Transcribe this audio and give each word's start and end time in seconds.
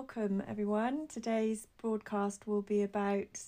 welcome 0.00 0.42
everyone. 0.48 1.06
Today's 1.08 1.66
broadcast 1.76 2.46
will 2.46 2.62
be 2.62 2.80
about 2.82 3.38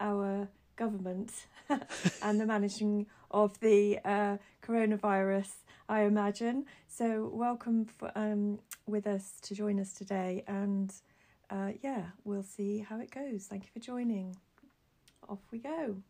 our 0.00 0.48
government 0.74 1.30
and 2.22 2.40
the 2.40 2.44
managing 2.44 3.06
of 3.30 3.60
the 3.60 4.00
uh, 4.04 4.38
coronavirus, 4.66 5.50
I 5.88 6.00
imagine. 6.00 6.66
So, 6.88 7.30
welcome 7.32 7.84
for, 7.84 8.10
um, 8.16 8.58
with 8.84 9.06
us 9.06 9.34
to 9.42 9.54
join 9.54 9.78
us 9.78 9.92
today, 9.92 10.42
and 10.48 10.92
uh, 11.50 11.70
yeah, 11.82 12.06
we'll 12.24 12.42
see 12.42 12.80
how 12.80 12.98
it 12.98 13.12
goes. 13.12 13.46
Thank 13.46 13.62
you 13.62 13.70
for 13.72 13.78
joining. 13.78 14.34
Off 15.28 15.38
we 15.52 15.60
go. 15.60 16.02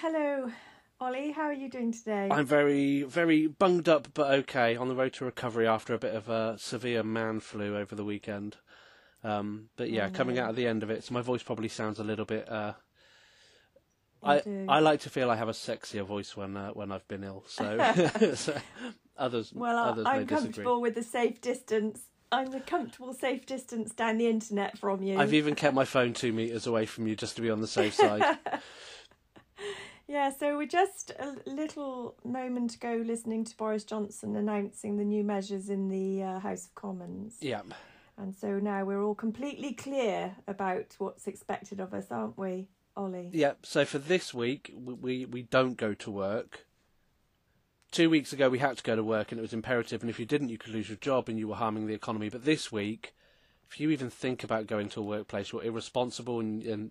Hello, 0.00 0.50
Ollie. 1.00 1.32
How 1.32 1.42
are 1.42 1.52
you 1.52 1.68
doing 1.68 1.92
today? 1.92 2.28
I'm 2.30 2.46
very, 2.46 3.02
very 3.02 3.46
bunged 3.46 3.88
up, 3.88 4.08
but 4.14 4.30
okay, 4.40 4.76
on 4.76 4.88
the 4.88 4.94
road 4.94 5.12
to 5.14 5.24
recovery 5.24 5.66
after 5.66 5.94
a 5.94 5.98
bit 5.98 6.14
of 6.14 6.28
a 6.28 6.56
severe 6.58 7.02
man 7.02 7.40
flu 7.40 7.76
over 7.76 7.94
the 7.94 8.04
weekend. 8.04 8.56
Um, 9.24 9.68
but 9.76 9.90
yeah, 9.90 10.06
Oh, 10.06 10.10
coming 10.10 10.36
no. 10.36 10.44
out 10.44 10.48
at 10.50 10.56
the 10.56 10.66
end 10.66 10.82
of 10.82 10.90
it, 10.90 11.04
so 11.04 11.14
my 11.14 11.20
voice 11.22 11.42
probably 11.42 11.68
sounds 11.68 11.98
a 11.98 12.04
little 12.04 12.24
bit. 12.24 12.48
Uh, 12.48 12.74
I 14.22 14.40
do. 14.40 14.66
I 14.68 14.78
like 14.80 15.00
to 15.00 15.10
feel 15.10 15.30
I 15.30 15.36
have 15.36 15.48
a 15.48 15.52
sexier 15.52 16.04
voice 16.06 16.36
when 16.36 16.56
uh, 16.56 16.70
when 16.70 16.92
I've 16.92 17.06
been 17.08 17.24
ill. 17.24 17.44
So, 17.48 17.78
so 18.34 18.56
others 19.16 19.52
Well, 19.54 19.76
others 19.76 20.06
I'm 20.06 20.26
disagree. 20.26 20.36
comfortable 20.44 20.80
with 20.80 20.94
the 20.94 21.02
safe 21.02 21.40
distance. 21.40 22.00
I'm 22.30 22.54
a 22.54 22.60
comfortable 22.60 23.12
safe 23.12 23.44
distance 23.46 23.92
down 23.92 24.16
the 24.18 24.26
internet 24.26 24.78
from 24.78 25.02
you. 25.02 25.18
I've 25.18 25.34
even 25.34 25.54
kept 25.54 25.74
my 25.74 25.84
phone 25.84 26.14
two 26.14 26.32
meters 26.32 26.66
away 26.66 26.86
from 26.86 27.06
you 27.06 27.14
just 27.14 27.36
to 27.36 27.42
be 27.42 27.50
on 27.50 27.60
the 27.60 27.66
safe 27.66 27.94
side. 27.94 28.38
Yeah, 30.12 30.28
so 30.28 30.58
we're 30.58 30.66
just 30.66 31.10
a 31.18 31.36
little 31.46 32.16
moment 32.22 32.74
ago 32.74 33.02
listening 33.02 33.44
to 33.44 33.56
Boris 33.56 33.82
Johnson 33.82 34.36
announcing 34.36 34.98
the 34.98 35.06
new 35.06 35.24
measures 35.24 35.70
in 35.70 35.88
the 35.88 36.22
uh, 36.22 36.38
House 36.38 36.66
of 36.66 36.74
Commons. 36.74 37.38
yeah, 37.40 37.62
And 38.18 38.34
so 38.34 38.58
now 38.58 38.84
we're 38.84 39.02
all 39.02 39.14
completely 39.14 39.72
clear 39.72 40.36
about 40.46 40.96
what's 40.98 41.26
expected 41.26 41.80
of 41.80 41.94
us, 41.94 42.08
aren't 42.10 42.36
we, 42.36 42.68
Ollie? 42.94 43.30
yeah. 43.32 43.52
So 43.62 43.86
for 43.86 43.96
this 43.96 44.34
week, 44.34 44.70
we 44.76 44.92
we, 44.92 45.24
we 45.24 45.42
don't 45.44 45.78
go 45.78 45.94
to 45.94 46.10
work. 46.10 46.66
Two 47.90 48.10
weeks 48.10 48.34
ago, 48.34 48.50
we 48.50 48.58
had 48.58 48.76
to 48.76 48.82
go 48.82 48.94
to 48.94 49.02
work, 49.02 49.32
and 49.32 49.38
it 49.38 49.42
was 49.42 49.54
imperative. 49.54 50.02
And 50.02 50.10
if 50.10 50.20
you 50.20 50.26
didn't, 50.26 50.50
you 50.50 50.58
could 50.58 50.74
lose 50.74 50.90
your 50.90 50.98
job, 50.98 51.30
and 51.30 51.38
you 51.38 51.48
were 51.48 51.54
harming 51.54 51.86
the 51.86 51.94
economy. 51.94 52.28
But 52.28 52.44
this 52.44 52.70
week, 52.70 53.14
if 53.70 53.80
you 53.80 53.88
even 53.88 54.10
think 54.10 54.44
about 54.44 54.66
going 54.66 54.90
to 54.90 55.00
a 55.00 55.04
workplace, 55.04 55.52
you're 55.52 55.64
irresponsible, 55.64 56.38
and, 56.38 56.62
and 56.64 56.90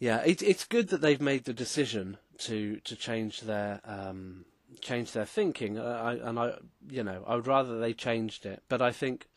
yeah, 0.00 0.22
it, 0.22 0.42
it's 0.42 0.64
good 0.64 0.88
that 0.88 1.00
they've 1.00 1.20
made 1.20 1.44
the 1.44 1.52
decision 1.52 2.16
to 2.38 2.80
to 2.80 2.96
change 2.96 3.42
their 3.42 3.80
um, 3.84 4.46
change 4.80 5.12
their 5.12 5.26
thinking. 5.26 5.78
Uh, 5.78 5.82
I, 6.02 6.28
and 6.28 6.38
I, 6.38 6.54
you 6.88 7.04
know, 7.04 7.22
I 7.26 7.36
would 7.36 7.46
rather 7.46 7.78
they 7.78 7.92
changed 7.92 8.44
it. 8.46 8.62
But 8.68 8.82
I 8.82 8.90
think 8.90 9.28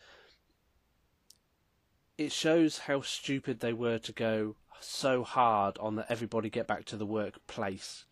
it 2.17 2.31
shows 2.31 2.79
how 2.79 3.01
stupid 3.01 3.59
they 3.59 3.73
were 3.73 3.99
to 3.99 4.11
go 4.11 4.55
so 4.79 5.23
hard 5.23 5.77
on 5.77 5.95
that 5.97 6.07
everybody 6.09 6.49
get 6.49 6.67
back 6.67 6.85
to 6.85 6.97
the 6.97 7.05
workplace 7.05 8.05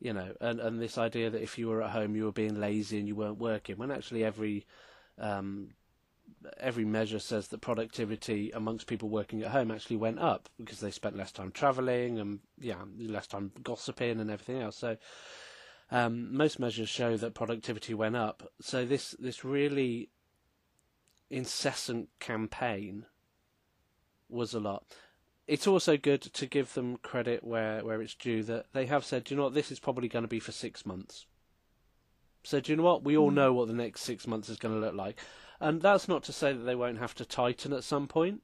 you 0.00 0.14
know, 0.14 0.34
and 0.40 0.60
and 0.60 0.80
this 0.80 0.96
idea 0.96 1.28
that 1.28 1.42
if 1.42 1.58
you 1.58 1.68
were 1.68 1.82
at 1.82 1.90
home 1.90 2.16
you 2.16 2.24
were 2.24 2.32
being 2.32 2.58
lazy 2.58 2.98
and 2.98 3.06
you 3.06 3.14
weren't 3.14 3.38
working, 3.38 3.76
when 3.76 3.90
actually 3.90 4.24
every 4.24 4.66
um, 5.18 5.68
every 6.58 6.84
measure 6.84 7.18
says 7.18 7.48
that 7.48 7.60
productivity 7.60 8.50
amongst 8.52 8.86
people 8.86 9.08
working 9.08 9.42
at 9.42 9.50
home 9.50 9.70
actually 9.70 9.96
went 9.96 10.18
up 10.18 10.48
because 10.58 10.80
they 10.80 10.90
spent 10.90 11.16
less 11.16 11.32
time 11.32 11.50
travelling 11.52 12.18
and 12.18 12.40
yeah, 12.58 12.82
less 12.98 13.26
time 13.26 13.52
gossiping 13.62 14.20
and 14.20 14.30
everything 14.30 14.62
else. 14.62 14.76
So 14.76 14.96
um, 15.90 16.34
most 16.36 16.58
measures 16.58 16.88
show 16.88 17.16
that 17.16 17.34
productivity 17.34 17.94
went 17.94 18.16
up. 18.16 18.50
So 18.60 18.84
this 18.84 19.14
this 19.18 19.44
really 19.44 20.10
incessant 21.30 22.08
campaign 22.18 23.06
was 24.28 24.54
a 24.54 24.60
lot 24.60 24.84
it's 25.50 25.66
also 25.66 25.96
good 25.96 26.22
to 26.22 26.46
give 26.46 26.74
them 26.74 26.96
credit 26.98 27.42
where, 27.42 27.84
where 27.84 28.00
it's 28.00 28.14
due 28.14 28.44
that 28.44 28.66
they 28.72 28.86
have 28.86 29.04
said, 29.04 29.24
"Do 29.24 29.34
you 29.34 29.36
know 29.36 29.44
what, 29.44 29.54
this 29.54 29.72
is 29.72 29.80
probably 29.80 30.06
going 30.06 30.22
to 30.22 30.28
be 30.28 30.38
for 30.38 30.52
six 30.52 30.86
months. 30.86 31.26
So 32.44 32.60
do 32.60 32.70
you 32.72 32.76
know 32.76 32.84
what? 32.84 33.02
We 33.02 33.16
all 33.16 33.30
Mm. 33.30 33.34
know 33.34 33.52
what 33.52 33.66
the 33.68 33.74
next 33.74 34.02
six 34.02 34.28
months 34.28 34.48
is 34.48 34.58
going 34.58 34.74
to 34.74 34.80
look 34.80 34.94
like. 34.94 35.18
And 35.60 35.82
that's 35.82 36.08
not 36.08 36.22
to 36.24 36.32
say 36.32 36.52
that 36.52 36.62
they 36.62 36.74
won't 36.74 36.98
have 36.98 37.14
to 37.16 37.24
tighten 37.24 37.72
at 37.72 37.84
some 37.84 38.08
point. 38.08 38.42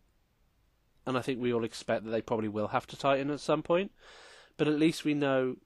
And 1.07 1.17
I 1.17 1.23
think 1.23 1.41
we 1.41 1.53
all 1.53 1.65
expect 1.65 2.05
that 2.05 2.11
they 2.11 2.21
probably 2.21 2.49
will 2.49 2.69
have 2.69 2.87
to 2.89 2.97
tighten 2.97 3.31
at 3.31 3.41
some 3.41 3.63
point. 3.63 3.93
But 4.57 4.69
at 4.69 4.79
least 4.79 5.05
we 5.05 5.15
know 5.15 5.57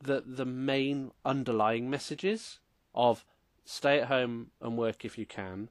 that 0.00 0.36
the 0.36 0.44
main 0.44 1.10
underlying 1.24 1.90
messages 1.90 2.58
of 2.94 3.24
stay 3.64 4.00
at 4.00 4.08
home 4.08 4.50
and 4.60 4.76
work 4.76 5.04
if 5.04 5.18
you 5.18 5.26
can, 5.26 5.68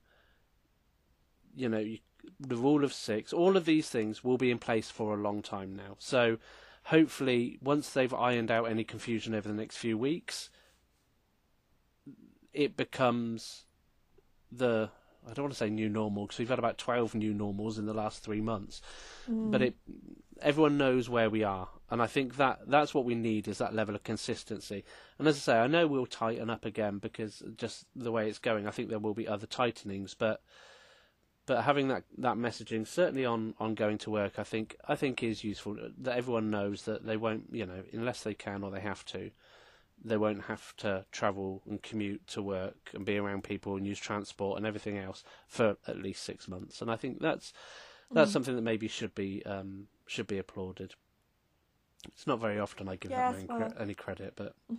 you 1.56 1.68
know, 1.68 1.80
you, 1.80 2.00
the 2.40 2.56
rule 2.56 2.84
of 2.84 2.94
six, 2.94 3.34
all 3.34 3.58
of 3.58 3.66
these 3.66 3.90
things 3.90 4.24
will 4.24 4.38
be 4.38 4.52
in 4.52 4.60
place 4.60 4.90
for 4.90 5.14
a 5.14 5.22
long 5.22 5.42
time 5.42 5.76
now. 5.76 5.96
So 6.00 6.38
hopefully, 6.86 7.58
once 7.62 7.90
they've 7.90 8.14
ironed 8.14 8.52
out 8.52 8.66
any 8.66 8.84
confusion 8.84 9.34
over 9.34 9.48
the 9.48 9.56
next 9.56 9.78
few 9.78 9.98
weeks, 9.98 10.50
it 12.54 12.78
becomes 12.78 13.66
the 14.52 14.90
I 15.30 15.34
don't 15.34 15.44
want 15.44 15.54
to 15.54 15.58
say 15.58 15.70
new 15.70 15.90
normal 15.90 16.26
because 16.26 16.40
we've 16.40 16.50
had 16.50 16.60
about 16.60 16.78
twelve 16.78 17.14
new 17.14 17.34
normals 17.34 17.78
in 17.78 17.86
the 17.86 17.94
last 17.94 18.24
three 18.24 18.42
months, 18.42 18.82
mm. 19.30 19.52
but 19.52 19.62
it 19.62 19.76
everyone 20.42 20.78
knows 20.78 21.08
where 21.10 21.30
we 21.30 21.44
are, 21.44 21.70
and 21.90 22.02
I 22.02 22.08
think 22.08 22.38
that 22.38 22.62
that's 22.68 22.94
what 22.94 23.06
we 23.06 23.16
need 23.16 23.48
is 23.48 23.60
that 23.60 23.76
level 23.76 23.96
of 23.96 24.04
consistency. 24.04 24.84
And 25.20 25.28
as 25.28 25.36
I 25.38 25.40
say, 25.40 25.60
I 25.60 25.68
know 25.68 25.86
we'll 25.88 26.08
tighten 26.08 26.50
up 26.50 26.66
again 26.66 26.98
because 26.98 27.44
just 27.58 27.86
the 27.96 28.12
way 28.12 28.28
it's 28.28 28.40
going, 28.40 28.68
I 28.68 28.72
think 28.72 28.90
there 28.90 29.00
will 29.00 29.14
be 29.14 29.28
other 29.28 29.46
tightenings, 29.46 30.16
but 30.16 30.42
but 31.46 31.64
having 31.64 31.88
that, 31.90 32.04
that 32.20 32.38
messaging 32.38 32.88
certainly 32.88 33.26
on, 33.26 33.56
on 33.60 33.76
going 33.76 33.98
to 34.00 34.10
work, 34.10 34.38
I 34.38 34.44
think 34.44 34.76
I 34.88 34.96
think 34.96 35.24
is 35.24 35.44
useful. 35.44 35.78
That 36.00 36.18
everyone 36.18 36.50
knows 36.50 36.84
that 36.84 37.06
they 37.06 37.18
won't, 37.18 37.46
you 37.52 37.66
know, 37.66 37.84
unless 37.92 38.24
they 38.24 38.34
can 38.34 38.64
or 38.64 38.72
they 38.72 38.80
have 38.80 39.04
to, 39.06 39.32
they 40.04 40.18
won't 40.18 40.44
have 40.46 40.76
to 40.78 41.06
travel 41.12 41.62
and 41.70 41.82
commute 41.82 42.26
to 42.28 42.42
work 42.42 42.90
and 42.94 43.06
be 43.06 43.18
around 43.18 43.44
people 43.44 43.76
and 43.76 43.86
use 43.86 44.00
transport 44.00 44.58
and 44.58 44.66
everything 44.66 44.98
else 44.98 45.24
for 45.48 45.78
at 45.88 45.98
least 46.02 46.24
six 46.24 46.48
months. 46.48 46.82
And 46.82 46.90
I 46.92 46.96
think 46.96 47.20
that's 47.22 47.54
that's 48.14 48.30
Mm. 48.30 48.34
something 48.34 48.56
that 48.56 48.62
maybe 48.64 48.88
should 48.88 49.16
be 49.16 49.46
um, 49.46 49.88
should 50.08 50.28
be 50.28 50.38
applauded. 50.38 50.96
It's 52.08 52.26
not 52.28 52.40
very 52.40 52.60
often 52.60 52.90
I 52.90 52.96
give 52.96 53.12
Yes, 53.12 53.36
that 53.36 53.48
man 53.48 53.72
cre- 53.72 53.82
any 53.82 53.94
credit, 53.94 54.34
but 54.36 54.56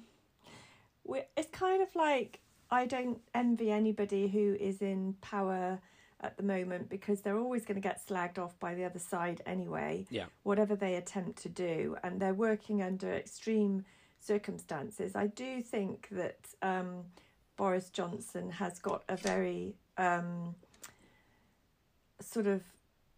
it's 1.37 1.51
kind 1.51 1.83
of 1.83 1.95
like 1.95 2.41
I 2.71 2.87
don't 2.87 3.21
envy 3.35 3.71
anybody 3.71 4.29
who 4.29 4.57
is 4.59 4.83
in 4.83 5.15
power 5.21 5.79
at 6.21 6.37
the 6.37 6.43
moment 6.43 6.89
because 6.89 7.21
they're 7.21 7.39
always 7.39 7.65
going 7.65 7.75
to 7.75 7.81
get 7.81 8.01
slagged 8.07 8.39
off 8.39 8.59
by 8.61 8.75
the 8.75 8.85
other 8.85 8.99
side 8.99 9.43
anyway. 9.45 10.07
Yeah. 10.11 10.27
Whatever 10.45 10.75
they 10.77 10.95
attempt 10.95 11.43
to 11.43 11.49
do, 11.49 11.97
and 12.03 12.21
they're 12.21 12.35
working 12.35 12.83
under 12.83 13.13
extreme 13.13 13.85
circumstances. 14.23 15.17
I 15.17 15.27
do 15.27 15.61
think 15.63 16.09
that 16.13 16.39
um, 16.63 17.05
Boris 17.57 17.91
Johnson 17.91 18.51
has 18.51 18.79
got 18.79 19.05
a 19.09 19.17
very 19.17 19.75
um, 19.99 20.55
sort 22.21 22.47
of 22.47 22.63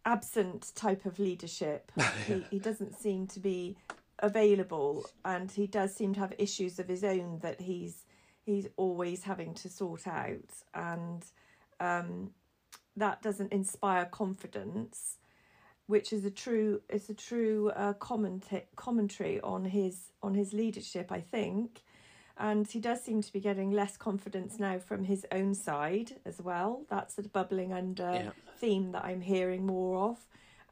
absent 0.05 0.71
type 0.75 1.05
of 1.05 1.19
leadership. 1.19 1.91
he, 2.27 2.45
he 2.51 2.59
doesn't 2.59 2.97
seem 2.99 3.27
to 3.27 3.39
be 3.39 3.75
available 4.19 5.05
and 5.23 5.51
he 5.51 5.67
does 5.67 5.93
seem 5.93 6.13
to 6.13 6.19
have 6.19 6.33
issues 6.37 6.79
of 6.79 6.87
his 6.87 7.03
own 7.03 7.39
that 7.39 7.59
he's 7.59 8.05
he's 8.45 8.67
always 8.77 9.23
having 9.23 9.53
to 9.53 9.67
sort 9.67 10.07
out 10.07 10.63
and 10.73 11.25
um, 11.79 12.31
that 12.95 13.21
doesn't 13.21 13.51
inspire 13.51 14.05
confidence 14.05 15.17
which 15.87 16.13
is 16.13 16.25
a 16.25 16.31
true 16.31 16.81
is 16.89 17.09
a 17.09 17.13
true 17.13 17.71
uh, 17.75 17.93
commenta- 17.93 18.63
commentary 18.75 19.39
on 19.41 19.65
his 19.65 20.11
on 20.21 20.33
his 20.33 20.53
leadership 20.53 21.11
I 21.11 21.21
think 21.21 21.83
and 22.37 22.67
he 22.67 22.79
does 22.79 23.01
seem 23.01 23.21
to 23.21 23.31
be 23.31 23.39
getting 23.39 23.71
less 23.71 23.95
confidence 23.95 24.59
now 24.59 24.77
from 24.77 25.05
his 25.05 25.25
own 25.31 25.53
side 25.53 26.15
as 26.25 26.41
well 26.41 26.85
that's 26.89 27.17
a 27.17 27.23
bubbling 27.23 27.71
under 27.71 28.11
yeah, 28.11 28.29
theme 28.55 28.91
that 28.93 29.05
I'm 29.05 29.21
hearing 29.21 29.65
more 29.65 30.09
of. 30.09 30.17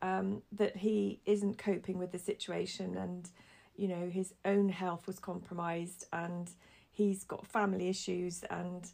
Um, 0.02 0.42
that 0.52 0.76
he 0.76 1.22
isn't 1.26 1.58
coping 1.58 1.98
with 1.98 2.12
the 2.12 2.20
situation, 2.20 2.98
and 2.98 3.30
you 3.76 3.88
know 3.88 4.10
his 4.10 4.34
own 4.44 4.68
health 4.68 5.08
was 5.08 5.18
compromised, 5.18 6.06
and 6.12 6.50
he's 6.92 7.24
got 7.24 7.48
family 7.48 7.88
issues, 7.88 8.44
and 8.50 8.90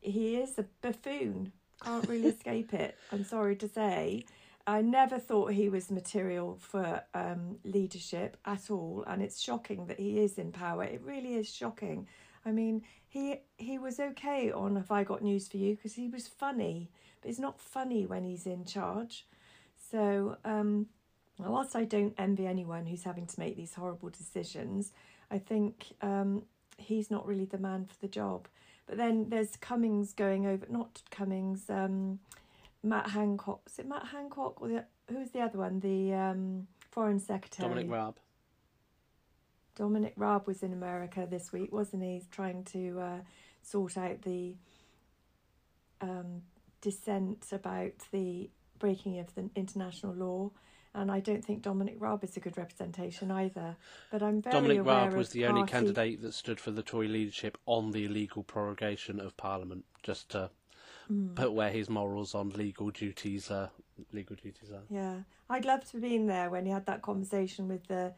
he 0.00 0.36
is 0.36 0.56
a 0.58 0.64
buffoon. 0.80 1.52
Can't 1.82 2.08
really 2.08 2.28
escape 2.36 2.72
it. 2.72 2.96
I'm 3.10 3.24
sorry 3.24 3.56
to 3.56 3.68
say. 3.68 4.26
I 4.68 4.82
never 4.82 5.18
thought 5.18 5.52
he 5.52 5.70
was 5.70 5.90
material 5.90 6.58
for 6.60 7.02
um, 7.14 7.56
leadership 7.64 8.36
at 8.44 8.70
all, 8.70 9.02
and 9.06 9.22
it's 9.22 9.40
shocking 9.40 9.86
that 9.86 9.98
he 9.98 10.18
is 10.18 10.36
in 10.36 10.52
power. 10.52 10.84
It 10.84 11.00
really 11.02 11.36
is 11.36 11.48
shocking. 11.48 12.06
I 12.44 12.52
mean, 12.52 12.82
he 13.08 13.36
he 13.56 13.78
was 13.78 13.98
okay 13.98 14.52
on 14.52 14.76
Have 14.76 14.90
I 14.90 15.04
Got 15.04 15.22
News 15.22 15.48
for 15.48 15.56
You 15.56 15.74
because 15.74 15.94
he 15.94 16.08
was 16.08 16.28
funny, 16.28 16.90
but 17.22 17.28
he's 17.28 17.38
not 17.38 17.58
funny 17.58 18.04
when 18.04 18.24
he's 18.24 18.46
in 18.46 18.66
charge. 18.66 19.26
So 19.90 20.36
um, 20.44 20.88
whilst 21.38 21.74
I 21.74 21.84
don't 21.84 22.14
envy 22.18 22.46
anyone 22.46 22.84
who's 22.84 23.04
having 23.04 23.26
to 23.26 23.40
make 23.40 23.56
these 23.56 23.72
horrible 23.72 24.10
decisions, 24.10 24.92
I 25.30 25.38
think 25.38 25.94
um, 26.02 26.42
he's 26.76 27.10
not 27.10 27.26
really 27.26 27.46
the 27.46 27.56
man 27.56 27.86
for 27.86 27.96
the 28.02 28.08
job. 28.08 28.48
But 28.86 28.98
then 28.98 29.30
there's 29.30 29.56
Cummings 29.56 30.12
going 30.12 30.46
over, 30.46 30.66
not 30.68 31.02
Cummings, 31.10 31.70
um, 31.70 32.18
Matt 32.82 33.10
Hancock. 33.10 33.62
Is 33.66 33.78
it 33.78 33.88
Matt 33.88 34.06
Hancock 34.06 34.60
or 34.60 34.68
the, 34.68 34.84
who's 35.10 35.30
the 35.30 35.40
other 35.40 35.58
one? 35.58 35.80
The 35.80 36.14
um, 36.14 36.66
Foreign 36.90 37.20
Secretary. 37.20 37.68
Dominic 37.68 37.90
Raab. 37.90 38.16
Dominic 39.76 40.14
Raab 40.16 40.46
was 40.46 40.62
in 40.62 40.72
America 40.72 41.26
this 41.28 41.52
week, 41.52 41.72
wasn't 41.72 42.02
he? 42.02 42.14
He's 42.14 42.26
trying 42.26 42.64
to 42.64 43.00
uh, 43.00 43.18
sort 43.62 43.96
out 43.96 44.22
the 44.22 44.56
um, 46.00 46.42
dissent 46.80 47.46
about 47.52 47.92
the 48.10 48.50
breaking 48.78 49.18
of 49.18 49.34
the 49.34 49.50
international 49.54 50.14
law. 50.14 50.50
And 50.94 51.12
I 51.12 51.20
don't 51.20 51.44
think 51.44 51.62
Dominic 51.62 51.96
Raab 51.98 52.24
is 52.24 52.36
a 52.36 52.40
good 52.40 52.56
representation 52.56 53.30
either. 53.30 53.76
But 54.10 54.22
I'm 54.22 54.42
very 54.42 54.52
Dominic 54.52 54.78
aware 54.78 55.04
Raab 55.04 55.14
was 55.14 55.28
the 55.28 55.46
only 55.46 55.64
candidate 55.64 56.22
that 56.22 56.34
stood 56.34 56.58
for 56.58 56.70
the 56.70 56.82
Tory 56.82 57.08
leadership 57.08 57.58
on 57.66 57.92
the 57.92 58.06
illegal 58.06 58.42
prorogation 58.42 59.20
of 59.20 59.36
Parliament, 59.36 59.84
just 60.02 60.30
to 60.30 60.50
Mm. 61.10 61.34
put 61.34 61.52
where 61.52 61.70
his 61.70 61.88
morals 61.88 62.34
on 62.34 62.50
legal 62.50 62.90
duties 62.90 63.50
are. 63.50 63.70
Legal 64.12 64.36
duties 64.36 64.70
are. 64.70 64.82
Yeah, 64.90 65.20
I'd 65.48 65.64
love 65.64 65.84
to 65.86 65.92
have 65.92 66.02
been 66.02 66.26
there 66.26 66.50
when 66.50 66.66
he 66.66 66.72
had 66.72 66.86
that 66.86 67.02
conversation 67.02 67.66
with 67.66 67.86
the, 67.88 68.12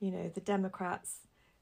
you 0.00 0.10
know, 0.10 0.28
the 0.28 0.40
Democrats 0.40 1.18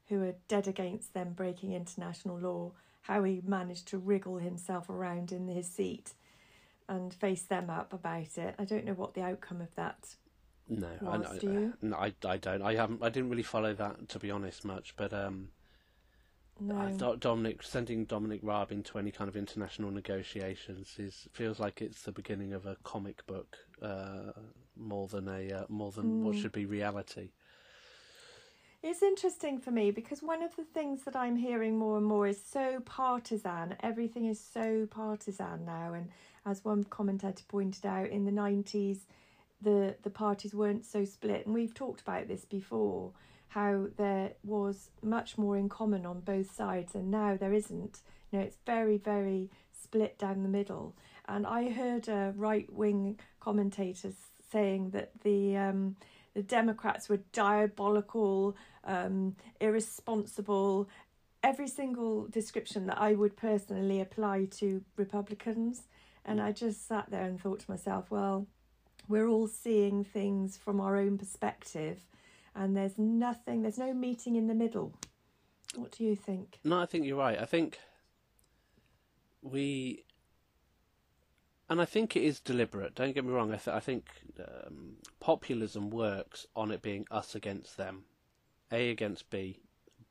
who 0.07 0.23
are 0.23 0.35
dead 0.47 0.67
against 0.67 1.13
them 1.13 1.33
breaking 1.33 1.73
international 1.73 2.39
law. 2.39 2.71
How 3.03 3.23
he 3.23 3.41
managed 3.45 3.87
to 3.89 3.97
wriggle 3.97 4.37
himself 4.37 4.89
around 4.89 5.31
in 5.31 5.47
his 5.47 5.67
seat 5.67 6.13
and 6.87 7.13
face 7.13 7.43
them 7.43 7.69
up 7.69 7.93
about 7.93 8.37
it. 8.37 8.53
I 8.59 8.65
don't 8.65 8.85
know 8.85 8.93
what 8.93 9.13
the 9.13 9.21
outcome 9.23 9.61
of 9.61 9.73
that. 9.75 10.15
No, 10.69 10.87
I, 11.05 11.17
Was, 11.17 11.27
I, 11.27 11.45
you? 11.45 11.73
no, 11.81 11.95
I, 11.97 12.13
I 12.25 12.37
don't. 12.37 12.61
I 12.61 12.75
haven't. 12.75 13.03
I 13.03 13.09
didn't 13.09 13.29
really 13.29 13.43
follow 13.43 13.73
that 13.73 14.09
to 14.09 14.19
be 14.19 14.29
honest 14.31 14.63
much, 14.63 14.95
but 14.95 15.13
um, 15.13 15.49
No, 16.59 16.77
I 16.77 16.91
thought 16.91 17.19
Dominic 17.19 17.63
sending 17.63 18.05
Dominic 18.05 18.41
Raab 18.43 18.71
into 18.71 18.99
any 18.99 19.11
kind 19.11 19.27
of 19.27 19.35
international 19.35 19.89
negotiations 19.91 20.95
is 20.99 21.27
feels 21.33 21.59
like 21.59 21.81
it's 21.81 22.03
the 22.03 22.11
beginning 22.11 22.53
of 22.53 22.65
a 22.67 22.77
comic 22.83 23.25
book 23.25 23.57
uh, 23.81 24.31
more 24.75 25.07
than 25.07 25.27
a 25.27 25.51
uh, 25.51 25.65
more 25.69 25.91
than 25.91 26.23
what 26.23 26.35
Mm. 26.35 26.41
should 26.41 26.51
be 26.51 26.65
reality. 26.65 27.29
It's 28.83 29.03
interesting 29.03 29.59
for 29.59 29.69
me 29.71 29.91
because 29.91 30.23
one 30.23 30.41
of 30.41 30.55
the 30.55 30.63
things 30.63 31.03
that 31.03 31.15
I'm 31.15 31.35
hearing 31.35 31.77
more 31.77 31.97
and 31.97 32.05
more 32.05 32.25
is 32.27 32.41
so 32.43 32.79
partisan. 32.79 33.75
Everything 33.81 34.25
is 34.25 34.39
so 34.39 34.87
partisan 34.89 35.65
now, 35.65 35.93
and 35.93 36.09
as 36.45 36.65
one 36.65 36.83
commentator 36.85 37.43
pointed 37.47 37.85
out, 37.85 38.09
in 38.09 38.25
the 38.25 38.31
nineties, 38.31 39.05
the 39.61 39.95
the 40.03 40.09
parties 40.09 40.53
weren't 40.53 40.85
so 40.85 41.05
split, 41.05 41.45
and 41.45 41.53
we've 41.53 41.73
talked 41.73 42.01
about 42.01 42.27
this 42.27 42.45
before. 42.45 43.11
How 43.51 43.87
there 43.97 44.33
was 44.43 44.91
much 45.01 45.37
more 45.37 45.57
in 45.57 45.67
common 45.69 46.05
on 46.05 46.21
both 46.21 46.55
sides, 46.55 46.95
and 46.95 47.11
now 47.11 47.35
there 47.37 47.53
isn't. 47.53 48.01
You 48.31 48.39
know, 48.39 48.45
it's 48.45 48.57
very, 48.65 48.97
very 48.97 49.49
split 49.73 50.17
down 50.17 50.43
the 50.43 50.49
middle. 50.49 50.95
And 51.27 51.45
I 51.45 51.69
heard 51.69 52.07
a 52.07 52.33
right 52.35 52.71
wing 52.71 53.19
commentator 53.39 54.11
saying 54.51 54.91
that 54.91 55.11
the 55.23 55.57
um, 55.57 55.95
the 56.33 56.43
Democrats 56.43 57.09
were 57.09 57.19
diabolical, 57.33 58.55
um, 58.85 59.35
irresponsible, 59.59 60.87
every 61.43 61.67
single 61.67 62.27
description 62.27 62.85
that 62.87 63.01
I 63.01 63.13
would 63.13 63.35
personally 63.35 63.99
apply 63.99 64.45
to 64.59 64.81
Republicans. 64.95 65.83
And 66.23 66.39
I 66.39 66.51
just 66.51 66.87
sat 66.87 67.09
there 67.09 67.25
and 67.25 67.41
thought 67.41 67.59
to 67.61 67.71
myself, 67.71 68.11
well, 68.11 68.47
we're 69.07 69.27
all 69.27 69.47
seeing 69.47 70.03
things 70.03 70.55
from 70.55 70.79
our 70.79 70.95
own 70.95 71.17
perspective, 71.17 72.05
and 72.55 72.75
there's 72.75 72.97
nothing, 72.97 73.61
there's 73.61 73.77
no 73.77 73.93
meeting 73.93 74.35
in 74.35 74.47
the 74.47 74.53
middle. 74.53 74.93
What 75.75 75.91
do 75.91 76.03
you 76.03 76.15
think? 76.15 76.59
No, 76.63 76.79
I 76.79 76.85
think 76.85 77.05
you're 77.05 77.17
right. 77.17 77.39
I 77.39 77.45
think 77.45 77.79
we, 79.41 80.03
and 81.69 81.81
I 81.81 81.85
think 81.85 82.15
it 82.15 82.23
is 82.23 82.39
deliberate. 82.39 82.95
Don't 82.95 83.15
get 83.15 83.23
me 83.23 83.31
wrong. 83.31 83.53
I, 83.53 83.57
th- 83.57 83.75
I 83.75 83.79
think 83.79 84.09
um, 84.39 84.97
populism 85.19 85.89
works 85.89 86.45
on 86.55 86.71
it 86.71 86.81
being 86.81 87.05
us 87.09 87.35
against 87.35 87.77
them, 87.77 88.03
A 88.71 88.89
against 88.89 89.29
B, 89.29 89.61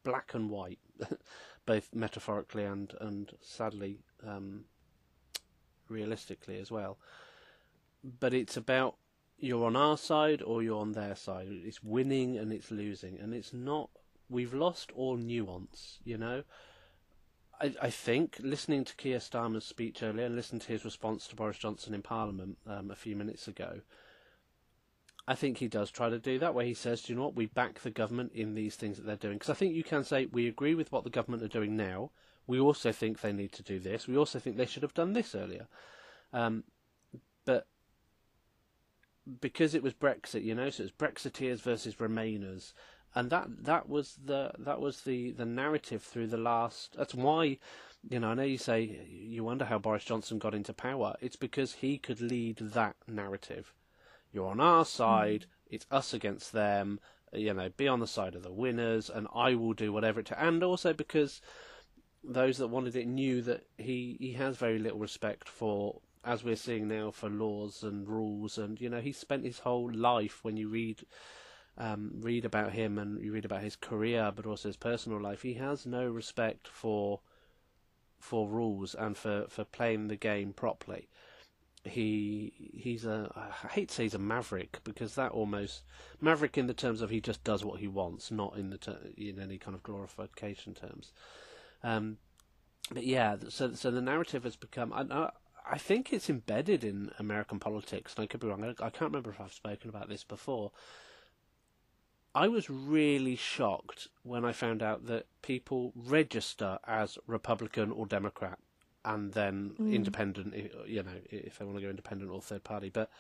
black 0.03 0.33
and 0.33 0.49
white, 0.49 0.79
both 1.67 1.95
metaphorically 1.95 2.65
and 2.65 2.95
and 3.01 3.33
sadly, 3.43 3.99
um, 4.27 4.65
realistically 5.89 6.59
as 6.59 6.71
well. 6.71 6.97
But 8.19 8.33
it's 8.33 8.57
about 8.57 8.97
you're 9.41 9.67
on 9.67 9.77
our 9.77 9.97
side 9.97 10.43
or 10.43 10.63
you're 10.63 10.81
on 10.81 10.93
their 10.93 11.17
side. 11.17 11.49
It's 11.51 11.83
winning 11.83 12.37
and 12.37 12.53
it's 12.53 12.71
losing, 12.71 13.19
and 13.19 13.35
it's 13.35 13.53
not. 13.53 13.91
We've 14.29 14.55
lost 14.55 14.93
all 14.95 15.17
nuance, 15.17 15.99
you 16.05 16.19
know. 16.19 16.45
I, 17.61 17.75
I 17.83 17.91
think 17.91 18.37
listening 18.41 18.85
to 18.85 18.97
Keir 18.97 19.19
Starmer's 19.19 19.65
speech 19.65 20.03
earlier 20.03 20.27
and 20.27 20.37
listening 20.37 20.61
to 20.61 20.69
his 20.69 20.85
response 20.85 21.27
to 21.29 21.37
Boris 21.37 21.59
Johnson 21.59 21.95
in 21.95 22.03
Parliament 22.03 22.59
um, 22.67 22.91
a 22.91 22.97
few 22.97 23.17
minutes 23.17 23.49
ago, 23.49 23.81
I 25.27 25.35
think 25.35 25.59
he 25.59 25.69
does 25.69 25.91
try 25.91 26.09
to 26.09 26.19
do 26.19 26.39
that, 26.39 26.55
where 26.55 26.65
he 26.65 26.75
says, 26.75 27.03
"Do 27.03 27.13
you 27.13 27.19
know 27.19 27.25
what? 27.25 27.37
We 27.37 27.47
back 27.47 27.81
the 27.81 27.91
government 27.91 28.33
in 28.35 28.55
these 28.55 28.77
things 28.77 28.97
that 28.97 29.07
they're 29.07 29.17
doing." 29.17 29.35
Because 29.37 29.51
I 29.51 29.55
think 29.55 29.75
you 29.75 29.85
can 29.85 30.05
say 30.05 30.27
we 30.27 30.47
agree 30.49 30.75
with 30.75 30.93
what 30.93 31.05
the 31.05 31.11
government 31.11 31.43
are 31.43 31.49
doing 31.49 31.77
now. 31.77 32.11
We 32.47 32.59
also 32.59 32.93
think 32.93 33.21
they 33.21 33.33
need 33.33 33.53
to 33.53 33.63
do 33.63 33.79
this. 33.79 34.09
We 34.09 34.17
also 34.17 34.39
think 34.39 34.57
they 34.57 34.67
should 34.67 34.83
have 34.83 34.95
done 34.95 35.13
this 35.13 35.35
earlier. 35.35 35.69
Um, 36.33 36.65
because 39.41 39.75
it 39.75 39.83
was 39.83 39.95
Brexit, 39.95 40.45
you 40.45 40.55
know, 40.55 40.71
so 40.71 40.85
it's 40.85 40.93
Brexiteers 40.93 41.61
versus 41.61 41.97
Remainers, 41.97 42.73
and 43.15 43.31
that 43.31 43.65
that 43.65 43.89
was 43.89 44.19
the 44.25 44.53
that 44.59 44.81
was 44.81 45.03
the 45.03 45.33
the 45.33 45.45
narrative 45.45 46.03
through 46.03 46.29
the 46.29 46.37
last. 46.37 46.97
That's 46.97 47.15
why, 47.15 47.59
you 48.09 48.21
know, 48.21 48.29
I 48.29 48.35
know 48.35 48.43
you 48.43 48.59
say 48.59 49.07
you 49.09 49.45
wonder 49.45 49.65
how 49.65 49.79
Boris 49.79 50.05
Johnson 50.05 50.39
got 50.39 50.55
into 50.55 50.73
power. 50.73 51.17
It's 51.21 51.37
because 51.37 51.75
he 51.75 51.99
could 51.99 52.21
lead 52.21 52.59
that 52.59 52.97
narrative. 53.07 53.75
You're 54.33 54.49
on 54.49 54.61
our 54.61 54.85
mm. 54.85 54.89
side. 54.89 55.47
It's 55.69 55.87
us 55.91 56.15
against 56.15 56.53
them. 56.53 57.01
You 57.33 57.55
know, 57.55 57.69
be 57.69 57.87
on 57.87 58.01
the 58.01 58.07
side 58.07 58.35
of 58.35 58.43
the 58.43 58.53
winners, 58.53 59.09
and 59.11 59.29
I 59.35 59.55
will 59.55 59.73
do 59.73 59.93
whatever 59.93 60.21
it. 60.21 60.27
To, 60.27 60.43
and 60.43 60.63
also 60.63 60.93
because 60.93 61.41
those 62.23 62.59
that 62.59 62.69
wanted 62.69 62.97
it 62.97 63.07
knew 63.07 63.41
that 63.43 63.67
he 63.79 64.17
he 64.21 64.33
has 64.33 64.57
very 64.57 64.79
little 64.79 64.99
respect 64.99 65.49
for 65.49 66.01
as 66.25 66.45
we're 66.45 66.57
seeing 66.57 66.89
now 66.89 67.11
for 67.11 67.29
laws 67.29 67.83
and 67.83 68.09
rules 68.09 68.59
and 68.59 68.81
you 68.81 68.89
know 68.89 69.01
he 69.01 69.13
spent 69.13 69.45
his 69.45 69.61
whole 69.61 69.91
life 69.93 70.45
when 70.45 70.57
you 70.57 70.69
read 70.69 71.01
um, 71.79 72.11
read 72.21 72.45
about 72.45 72.73
him 72.73 72.99
and 72.99 73.23
you 73.23 73.33
read 73.33 73.45
about 73.45 73.63
his 73.63 73.77
career 73.77 74.31
but 74.35 74.47
also 74.47 74.69
his 74.69 74.77
personal 74.77 75.21
life 75.21 75.43
he 75.43 75.55
has 75.55 75.87
no 75.87 76.07
respect 76.07 76.69
for 76.69 77.21
for 78.19 78.47
rules 78.49 78.95
and 78.95 79.17
for, 79.17 79.47
for 79.49 79.65
playing 79.65 80.09
the 80.09 80.17
game 80.17 80.53
properly 80.53 81.09
he 81.85 82.71
he's 82.75 83.07
a 83.07 83.33
I 83.35 83.69
hate 83.69 83.89
to 83.89 83.95
say 83.95 84.03
he's 84.03 84.15
a 84.15 84.19
maverick 84.19 84.81
because 84.85 85.15
that 85.15 85.33
almost 85.33 85.83
maverick 86.21 86.59
in 86.59 86.67
the 86.67 86.75
terms 86.75 87.01
of 87.01 87.09
he 87.09 87.23
just 87.23 87.43
does 87.43 87.65
what 87.65 87.81
he 87.81 87.89
wants 87.89 88.31
not 88.31 88.59
in 88.59 88.69
the 88.69 88.77
ter- 88.77 89.09
in 89.17 89.39
any 89.41 89.57
kind 89.57 89.75
of 89.75 89.83
glorification 89.83 90.75
terms 90.75 91.13
um, 91.83 92.19
but 92.93 93.05
yeah, 93.05 93.37
so 93.49 93.75
so 93.75 93.91
the 93.91 94.03
narrative 94.03 94.45
has 94.45 94.57
become. 94.57 94.93
I, 94.93 95.31
I, 95.71 95.79
think 95.79 96.13
it's 96.13 96.29
embedded 96.29 96.85
in 96.85 97.11
American 97.19 97.59
politics, 97.59 98.15
and 98.17 98.25
I 98.25 98.27
could 98.27 98.41
be 98.41 98.49
wrong. 98.49 98.65
I, 98.65 98.71
I 98.71 98.91
can't 98.91 99.11
remember 99.11 99.31
if 99.31 99.41
I've 99.41 99.53
spoken 99.53 99.89
about 99.89 100.09
this 100.09 100.25
before. 100.25 100.73
I 102.35 102.49
was 102.49 102.71
really 102.71 103.37
shocked 103.37 104.09
when 104.23 104.45
I 104.45 104.53
found 104.53 104.83
out 104.83 105.07
that 105.07 105.27
people 105.43 105.93
register 105.97 106.79
as 106.87 107.19
Republican 107.27 107.91
or 107.91 108.07
Democrat, 108.07 108.59
and 109.05 109.33
then 109.33 109.73
hmm. 109.77 109.93
independent. 109.93 110.55
You 110.87 111.03
know, 111.03 111.11
if 111.31 111.59
they 111.59 111.65
want 111.65 111.79
to 111.79 111.83
go 111.83 111.91
independent 111.91 112.31
or 112.31 112.41
third 112.41 112.65
party, 112.65 112.91
but 112.91 113.11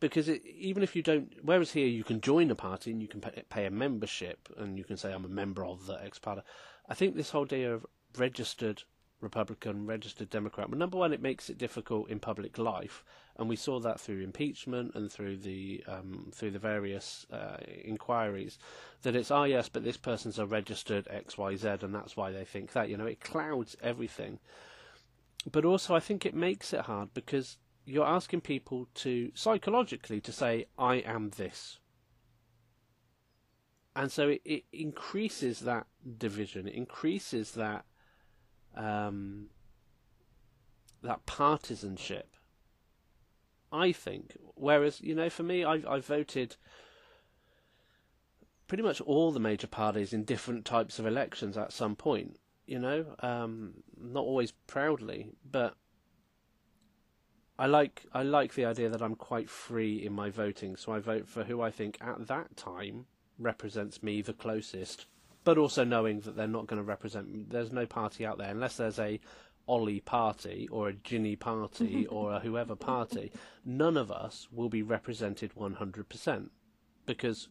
because 0.00 0.28
it, 0.28 0.44
even 0.46 0.82
if 0.82 0.94
you 0.96 1.02
don't, 1.02 1.32
whereas 1.42 1.72
here 1.72 1.86
you 1.86 2.04
can 2.04 2.20
join 2.20 2.50
a 2.50 2.54
party 2.54 2.90
and 2.90 3.02
you 3.02 3.08
can 3.08 3.20
pay, 3.20 3.42
pay 3.48 3.66
a 3.66 3.70
membership 3.70 4.48
and 4.56 4.78
you 4.78 4.84
can 4.84 4.96
say 4.96 5.12
I'm 5.12 5.24
a 5.24 5.28
member 5.28 5.64
of 5.64 5.86
the 5.86 6.02
X 6.02 6.18
party. 6.18 6.42
I 6.88 6.94
think 6.94 7.16
this 7.16 7.30
whole 7.30 7.44
idea 7.44 7.74
of 7.74 7.86
registered 8.16 8.82
Republican, 9.24 9.86
registered 9.86 10.30
Democrat. 10.30 10.70
Well, 10.70 10.78
number 10.78 10.98
one, 10.98 11.12
it 11.12 11.20
makes 11.20 11.50
it 11.50 11.58
difficult 11.58 12.08
in 12.08 12.20
public 12.20 12.56
life, 12.58 13.02
and 13.36 13.48
we 13.48 13.56
saw 13.56 13.80
that 13.80 13.98
through 13.98 14.22
impeachment 14.22 14.94
and 14.94 15.10
through 15.10 15.38
the 15.38 15.82
um, 15.88 16.30
through 16.32 16.52
the 16.52 16.60
various 16.60 17.26
uh, 17.32 17.56
inquiries. 17.82 18.58
That 19.02 19.16
it's 19.16 19.32
ah 19.32 19.44
yes, 19.44 19.68
but 19.68 19.82
this 19.82 19.96
person's 19.96 20.38
a 20.38 20.46
registered 20.46 21.08
X 21.10 21.36
Y 21.36 21.56
Z, 21.56 21.68
and 21.82 21.92
that's 21.92 22.16
why 22.16 22.30
they 22.30 22.44
think 22.44 22.72
that. 22.72 22.88
You 22.88 22.96
know, 22.96 23.06
it 23.06 23.20
clouds 23.20 23.76
everything. 23.82 24.38
But 25.50 25.64
also, 25.64 25.94
I 25.96 26.00
think 26.00 26.24
it 26.24 26.34
makes 26.34 26.72
it 26.72 26.82
hard 26.82 27.12
because 27.12 27.58
you're 27.84 28.06
asking 28.06 28.42
people 28.42 28.88
to 28.94 29.30
psychologically 29.34 30.20
to 30.20 30.32
say 30.32 30.66
I 30.78 30.96
am 30.96 31.30
this. 31.30 31.78
And 33.96 34.10
so 34.10 34.28
it, 34.28 34.40
it 34.44 34.64
increases 34.72 35.60
that 35.60 35.86
division, 36.18 36.66
it 36.66 36.74
increases 36.74 37.52
that 37.52 37.84
um, 38.76 39.46
that 41.02 41.26
partisanship. 41.26 42.36
I 43.72 43.90
think. 43.92 44.36
Whereas, 44.54 45.00
you 45.00 45.14
know, 45.14 45.28
for 45.28 45.42
me, 45.42 45.64
I, 45.64 45.80
I 45.88 45.98
voted 45.98 46.56
pretty 48.68 48.82
much 48.84 49.00
all 49.00 49.32
the 49.32 49.40
major 49.40 49.66
parties 49.66 50.12
in 50.12 50.24
different 50.24 50.64
types 50.64 50.98
of 50.98 51.06
elections 51.06 51.56
at 51.56 51.72
some 51.72 51.96
point. 51.96 52.38
You 52.66 52.78
know, 52.78 53.16
um, 53.20 53.74
not 54.00 54.22
always 54.22 54.52
proudly, 54.66 55.32
but 55.50 55.76
I 57.58 57.66
like 57.66 58.06
I 58.12 58.22
like 58.22 58.54
the 58.54 58.64
idea 58.64 58.88
that 58.88 59.02
I'm 59.02 59.16
quite 59.16 59.50
free 59.50 60.04
in 60.04 60.12
my 60.12 60.30
voting. 60.30 60.76
So 60.76 60.92
I 60.92 60.98
vote 60.98 61.28
for 61.28 61.44
who 61.44 61.60
I 61.60 61.70
think 61.70 61.98
at 62.00 62.26
that 62.28 62.56
time 62.56 63.06
represents 63.38 64.02
me 64.02 64.22
the 64.22 64.32
closest, 64.32 65.06
but 65.44 65.58
also 65.58 65.84
knowing 65.84 66.20
that 66.20 66.36
they're 66.36 66.46
not 66.46 66.66
going 66.66 66.80
to 66.80 66.86
represent. 66.86 67.50
There's 67.50 67.72
no 67.72 67.86
party 67.86 68.26
out 68.26 68.38
there 68.38 68.50
unless 68.50 68.78
there's 68.78 68.98
a 68.98 69.20
Ollie 69.66 70.00
party 70.00 70.68
or 70.70 70.88
a 70.88 70.92
Ginny 70.92 71.36
party 71.36 72.06
or 72.10 72.32
a 72.32 72.40
whoever 72.40 72.74
party. 72.74 73.32
None 73.64 73.96
of 73.96 74.10
us 74.10 74.48
will 74.50 74.68
be 74.68 74.82
represented 74.82 75.54
100% 75.54 76.48
because 77.06 77.48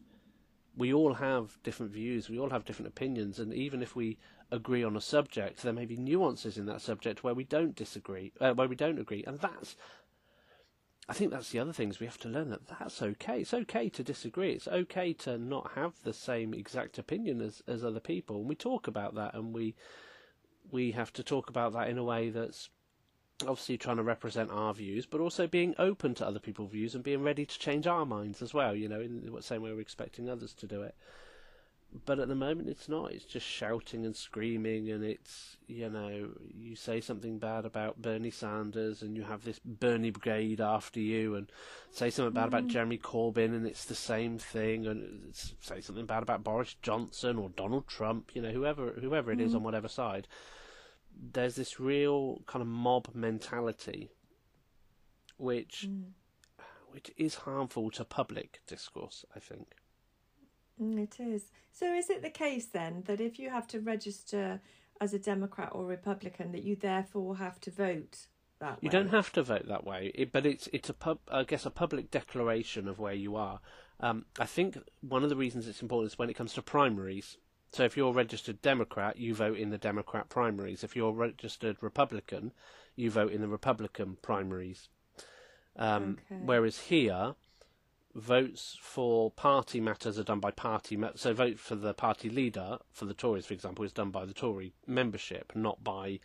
we 0.76 0.92
all 0.92 1.14
have 1.14 1.58
different 1.62 1.92
views, 1.92 2.28
we 2.28 2.38
all 2.38 2.50
have 2.50 2.64
different 2.64 2.88
opinions, 2.88 3.38
and 3.38 3.54
even 3.54 3.82
if 3.82 3.94
we 3.94 4.18
agree 4.50 4.82
on 4.82 4.96
a 4.96 5.00
subject, 5.00 5.62
there 5.62 5.72
may 5.72 5.86
be 5.86 5.96
nuances 5.96 6.58
in 6.58 6.66
that 6.66 6.80
subject 6.80 7.22
where 7.22 7.34
we 7.34 7.44
don't 7.44 7.76
disagree, 7.76 8.32
uh, 8.40 8.52
where 8.54 8.68
we 8.68 8.76
don't 8.76 8.98
agree, 8.98 9.24
and 9.26 9.38
that's. 9.38 9.76
I 11.08 11.12
think 11.12 11.30
that's 11.30 11.50
the 11.50 11.58
other 11.58 11.72
things 11.72 12.00
we 12.00 12.06
have 12.06 12.18
to 12.18 12.28
learn 12.28 12.50
that 12.50 12.66
that's 12.66 13.02
okay. 13.02 13.40
It's 13.40 13.52
okay 13.52 13.88
to 13.90 14.02
disagree. 14.02 14.52
It's 14.52 14.68
okay 14.68 15.12
to 15.14 15.36
not 15.36 15.72
have 15.74 15.92
the 16.02 16.14
same 16.14 16.54
exact 16.54 16.98
opinion 16.98 17.42
as, 17.42 17.62
as 17.66 17.84
other 17.84 18.00
people. 18.00 18.36
And 18.36 18.48
we 18.48 18.54
talk 18.54 18.86
about 18.86 19.14
that, 19.16 19.34
and 19.34 19.52
we 19.52 19.74
we 20.70 20.92
have 20.92 21.12
to 21.12 21.22
talk 21.22 21.50
about 21.50 21.74
that 21.74 21.88
in 21.88 21.98
a 21.98 22.04
way 22.04 22.30
that's 22.30 22.70
obviously 23.42 23.76
trying 23.76 23.96
to 23.98 24.02
represent 24.02 24.50
our 24.50 24.72
views, 24.72 25.04
but 25.04 25.20
also 25.20 25.46
being 25.46 25.74
open 25.78 26.14
to 26.14 26.26
other 26.26 26.38
people's 26.38 26.70
views 26.70 26.94
and 26.94 27.04
being 27.04 27.22
ready 27.22 27.44
to 27.44 27.58
change 27.58 27.86
our 27.86 28.06
minds 28.06 28.40
as 28.40 28.54
well. 28.54 28.74
You 28.74 28.88
know, 28.88 29.00
in 29.00 29.30
the 29.30 29.42
same 29.42 29.62
way 29.62 29.72
we're 29.72 29.80
expecting 29.80 30.30
others 30.30 30.54
to 30.54 30.66
do 30.66 30.82
it. 30.82 30.94
But 32.06 32.18
at 32.18 32.26
the 32.26 32.34
moment, 32.34 32.68
it's 32.68 32.88
not. 32.88 33.12
It's 33.12 33.24
just 33.24 33.46
shouting 33.46 34.04
and 34.04 34.16
screaming, 34.16 34.90
and 34.90 35.04
it's 35.04 35.56
you 35.68 35.88
know, 35.88 36.30
you 36.52 36.74
say 36.74 37.00
something 37.00 37.38
bad 37.38 37.64
about 37.64 38.02
Bernie 38.02 38.30
Sanders, 38.30 39.00
and 39.00 39.16
you 39.16 39.22
have 39.22 39.44
this 39.44 39.60
Bernie 39.64 40.10
brigade 40.10 40.60
after 40.60 40.98
you, 40.98 41.36
and 41.36 41.50
say 41.92 42.10
something 42.10 42.34
bad 42.34 42.48
about 42.48 42.64
mm. 42.64 42.68
Jeremy 42.68 42.98
Corbyn, 42.98 43.54
and 43.54 43.66
it's 43.66 43.84
the 43.84 43.94
same 43.94 44.38
thing, 44.38 44.86
and 44.86 45.34
say 45.60 45.80
something 45.80 46.06
bad 46.06 46.24
about 46.24 46.42
Boris 46.42 46.74
Johnson 46.82 47.38
or 47.38 47.50
Donald 47.50 47.86
Trump, 47.86 48.32
you 48.34 48.42
know, 48.42 48.50
whoever 48.50 48.90
whoever 49.00 49.30
it 49.30 49.40
is 49.40 49.52
mm. 49.52 49.56
on 49.56 49.62
whatever 49.62 49.88
side 49.88 50.26
there's 51.32 51.56
this 51.56 51.80
real 51.80 52.42
kind 52.46 52.62
of 52.62 52.68
mob 52.68 53.08
mentality, 53.14 54.10
which 55.36 55.86
mm. 55.88 56.10
which 56.90 57.10
is 57.16 57.34
harmful 57.36 57.90
to 57.90 58.04
public 58.04 58.60
discourse. 58.66 59.24
I 59.34 59.40
think. 59.40 59.74
Mm, 60.80 60.98
it 61.02 61.20
is. 61.20 61.44
So, 61.72 61.92
is 61.94 62.10
it 62.10 62.22
the 62.22 62.30
case 62.30 62.66
then 62.66 63.02
that 63.06 63.20
if 63.20 63.38
you 63.38 63.50
have 63.50 63.66
to 63.68 63.80
register 63.80 64.60
as 65.00 65.14
a 65.14 65.18
Democrat 65.18 65.70
or 65.72 65.84
Republican, 65.84 66.52
that 66.52 66.64
you 66.64 66.76
therefore 66.76 67.36
have 67.36 67.60
to 67.60 67.70
vote 67.70 68.26
that 68.60 68.78
you 68.80 68.88
way? 68.88 68.92
don't 68.92 69.10
have 69.10 69.32
to 69.32 69.42
vote 69.42 69.68
that 69.68 69.84
way, 69.84 70.12
it, 70.14 70.32
but 70.32 70.46
it's 70.46 70.68
it's 70.72 70.88
a 70.88 70.94
pub, 70.94 71.18
I 71.28 71.44
guess 71.44 71.66
a 71.66 71.70
public 71.70 72.10
declaration 72.10 72.88
of 72.88 72.98
where 72.98 73.14
you 73.14 73.36
are. 73.36 73.60
Um, 74.00 74.26
I 74.38 74.46
think 74.46 74.78
one 75.00 75.22
of 75.22 75.30
the 75.30 75.36
reasons 75.36 75.68
it's 75.68 75.82
important 75.82 76.12
is 76.12 76.18
when 76.18 76.30
it 76.30 76.34
comes 76.34 76.54
to 76.54 76.62
primaries. 76.62 77.38
So 77.72 77.84
if 77.84 77.96
you're 77.96 78.10
a 78.10 78.12
registered 78.12 78.62
Democrat, 78.62 79.16
you 79.18 79.34
vote 79.34 79.58
in 79.58 79.70
the 79.70 79.78
Democrat 79.78 80.28
primaries. 80.28 80.84
If 80.84 80.94
you're 80.94 81.10
a 81.10 81.12
registered 81.12 81.76
Republican, 81.80 82.52
you 82.94 83.10
vote 83.10 83.32
in 83.32 83.40
the 83.40 83.48
Republican 83.48 84.16
primaries. 84.22 84.88
Um, 85.76 86.18
okay. 86.30 86.40
Whereas 86.44 86.78
here, 86.78 87.34
votes 88.14 88.76
for 88.80 89.30
party 89.30 89.80
matters 89.80 90.18
are 90.18 90.24
done 90.24 90.40
by 90.40 90.50
party. 90.50 90.96
Ma- 90.96 91.10
so 91.14 91.32
vote 91.32 91.58
for 91.58 91.74
the 91.74 91.94
party 91.94 92.28
leader 92.30 92.78
for 92.92 93.04
the 93.06 93.14
Tories, 93.14 93.46
for 93.46 93.54
example, 93.54 93.84
is 93.84 93.92
done 93.92 94.10
by 94.10 94.24
the 94.24 94.34
Tory 94.34 94.72
membership, 94.86 95.52
not 95.54 95.82
by 95.82 96.20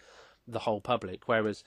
the 0.48 0.60
whole 0.60 0.82
public. 0.82 1.28
Whereas 1.28 1.64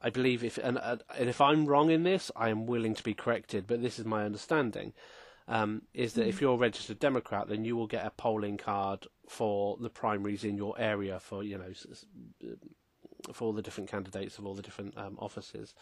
I 0.00 0.10
believe 0.10 0.44
if 0.44 0.58
and, 0.58 0.78
and 0.78 1.28
if 1.28 1.40
I'm 1.40 1.66
wrong 1.66 1.90
in 1.90 2.04
this, 2.04 2.30
I 2.36 2.48
am 2.48 2.66
willing 2.66 2.94
to 2.94 3.02
be 3.02 3.14
corrected. 3.14 3.66
But 3.66 3.82
this 3.82 3.98
is 3.98 4.04
my 4.04 4.24
understanding 4.24 4.92
um, 5.46 5.82
is 5.92 6.14
that 6.14 6.26
mm 6.26 6.28
if 6.28 6.40
you're 6.40 6.54
a 6.54 6.58
registered 6.58 6.98
Democrat, 6.98 7.48
then 7.48 7.64
you 7.64 7.76
will 7.76 7.86
get 7.86 8.06
a 8.06 8.10
polling 8.10 8.56
card 8.56 9.06
for 9.28 9.76
the 9.80 9.90
primaries 9.90 10.44
in 10.44 10.56
your 10.56 10.74
area 10.78 11.20
for 11.20 11.42
you 11.42 11.58
know 11.58 11.72
for 13.32 13.44
all 13.44 13.52
the 13.52 13.62
different 13.62 13.90
candidates 13.90 14.38
of 14.38 14.46
all 14.46 14.54
the 14.54 14.62
different 14.62 14.96
um, 14.96 15.16
offices. 15.18 15.74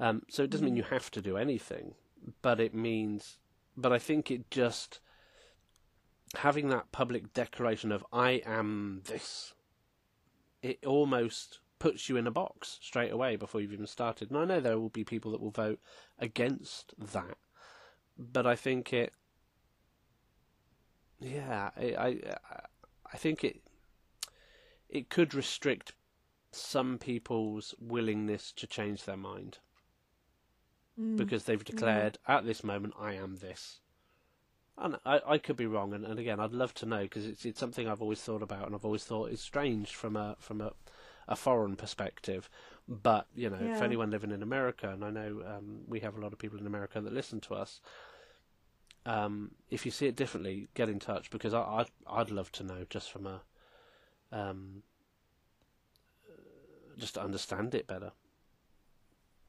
Um, 0.00 0.22
so 0.28 0.42
it 0.42 0.50
doesn't 0.50 0.64
mean 0.64 0.76
you 0.76 0.82
have 0.84 1.10
to 1.12 1.20
do 1.20 1.36
anything, 1.36 1.94
but 2.42 2.60
it 2.60 2.74
means. 2.74 3.38
But 3.76 3.92
I 3.92 3.98
think 3.98 4.30
it 4.30 4.50
just 4.50 5.00
having 6.36 6.68
that 6.68 6.92
public 6.92 7.32
declaration 7.32 7.92
of 7.92 8.04
"I 8.12 8.42
am 8.44 9.02
this." 9.04 9.54
It 10.62 10.84
almost 10.86 11.58
puts 11.78 12.08
you 12.08 12.16
in 12.16 12.28
a 12.28 12.30
box 12.30 12.78
straight 12.80 13.10
away 13.10 13.34
before 13.34 13.60
you've 13.60 13.72
even 13.72 13.88
started. 13.88 14.30
And 14.30 14.38
I 14.38 14.44
know 14.44 14.60
there 14.60 14.78
will 14.78 14.88
be 14.88 15.02
people 15.02 15.32
that 15.32 15.40
will 15.40 15.50
vote 15.50 15.80
against 16.20 16.94
that 16.96 17.36
but 18.18 18.46
I 18.46 18.56
think 18.56 18.92
it. 18.92 19.12
Yeah, 21.20 21.70
I, 21.76 22.16
I, 23.12 23.16
think 23.16 23.44
it. 23.44 23.62
It 24.88 25.08
could 25.08 25.34
restrict 25.34 25.92
some 26.50 26.98
people's 26.98 27.74
willingness 27.80 28.52
to 28.52 28.66
change 28.66 29.04
their 29.04 29.16
mind 29.16 29.58
mm. 31.02 31.16
because 31.16 31.44
they've 31.44 31.64
declared 31.64 32.18
yeah. 32.28 32.36
at 32.36 32.46
this 32.46 32.62
moment 32.62 32.94
I 32.98 33.14
am 33.14 33.36
this. 33.36 33.80
And 34.78 34.96
I, 35.04 35.20
I 35.26 35.38
could 35.38 35.56
be 35.56 35.66
wrong, 35.66 35.92
and, 35.92 36.04
and 36.04 36.18
again, 36.18 36.40
I'd 36.40 36.52
love 36.52 36.72
to 36.74 36.86
know 36.86 37.02
because 37.02 37.26
it's 37.26 37.44
it's 37.44 37.60
something 37.60 37.86
I've 37.86 38.00
always 38.00 38.22
thought 38.22 38.42
about, 38.42 38.64
and 38.66 38.74
I've 38.74 38.86
always 38.86 39.04
thought 39.04 39.30
it's 39.30 39.42
strange 39.42 39.94
from 39.94 40.16
a 40.16 40.36
from 40.38 40.62
a, 40.62 40.72
a 41.28 41.36
foreign 41.36 41.76
perspective. 41.76 42.48
But 42.88 43.26
you 43.34 43.50
know, 43.50 43.58
yeah. 43.60 43.76
for 43.76 43.84
anyone 43.84 44.10
living 44.10 44.30
in 44.30 44.42
America, 44.42 44.88
and 44.88 45.04
I 45.04 45.10
know 45.10 45.42
um, 45.46 45.82
we 45.86 46.00
have 46.00 46.16
a 46.16 46.20
lot 46.20 46.32
of 46.32 46.38
people 46.38 46.58
in 46.58 46.66
America 46.66 47.02
that 47.02 47.12
listen 47.12 47.38
to 47.40 47.54
us, 47.54 47.82
um, 49.04 49.50
if 49.70 49.84
you 49.84 49.92
see 49.92 50.06
it 50.06 50.16
differently, 50.16 50.68
get 50.74 50.88
in 50.88 50.98
touch 50.98 51.30
because 51.30 51.52
I, 51.52 51.60
I'd 51.60 51.90
I'd 52.06 52.30
love 52.30 52.50
to 52.52 52.64
know 52.64 52.86
just 52.88 53.10
from 53.12 53.26
a 53.26 53.42
um, 54.32 54.82
just 56.98 57.14
to 57.14 57.22
understand 57.22 57.74
it 57.74 57.86
better. 57.86 58.12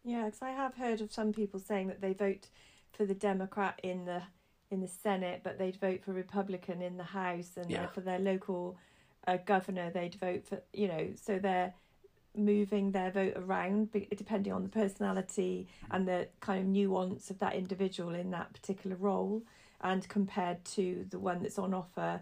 Yeah, 0.03 0.25
because 0.25 0.41
I 0.41 0.51
have 0.51 0.75
heard 0.75 1.01
of 1.01 1.12
some 1.12 1.31
people 1.33 1.60
saying 1.60 1.88
that 1.88 2.01
they 2.01 2.13
vote 2.13 2.48
for 2.91 3.05
the 3.05 3.13
Democrat 3.13 3.79
in 3.83 4.05
the 4.05 4.22
in 4.69 4.81
the 4.81 4.88
Senate, 4.88 5.41
but 5.43 5.60
they'd 5.60 5.79
vote 5.79 6.03
for 6.03 6.13
Republican 6.13 6.81
in 6.81 6.98
the 6.98 7.03
House, 7.03 7.51
and 7.57 7.69
yeah. 7.69 7.88
for 7.88 8.01
their 8.01 8.19
local 8.19 8.77
uh, 9.27 9.38
governor, 9.45 9.91
they'd 9.91 10.15
vote 10.15 10.45
for 10.45 10.62
you 10.74 10.88
know. 10.88 11.10
So 11.15 11.39
they're 11.39 11.74
moving 12.36 12.91
their 12.91 13.12
vote 13.12 13.33
around 13.36 13.91
depending 14.15 14.51
on 14.51 14.63
the 14.63 14.69
personality 14.69 15.67
and 15.91 16.07
the 16.07 16.27
kind 16.39 16.62
of 16.62 16.65
nuance 16.65 17.29
of 17.29 17.39
that 17.39 17.53
individual 17.53 18.15
in 18.15 18.31
that 18.31 18.51
particular 18.53 18.95
role 18.95 19.43
and 19.81 20.07
compared 20.10 20.63
to 20.65 21.05
the 21.12 21.19
one 21.19 21.43
that's 21.43 21.60
on 21.60 21.74
offer 21.74 22.22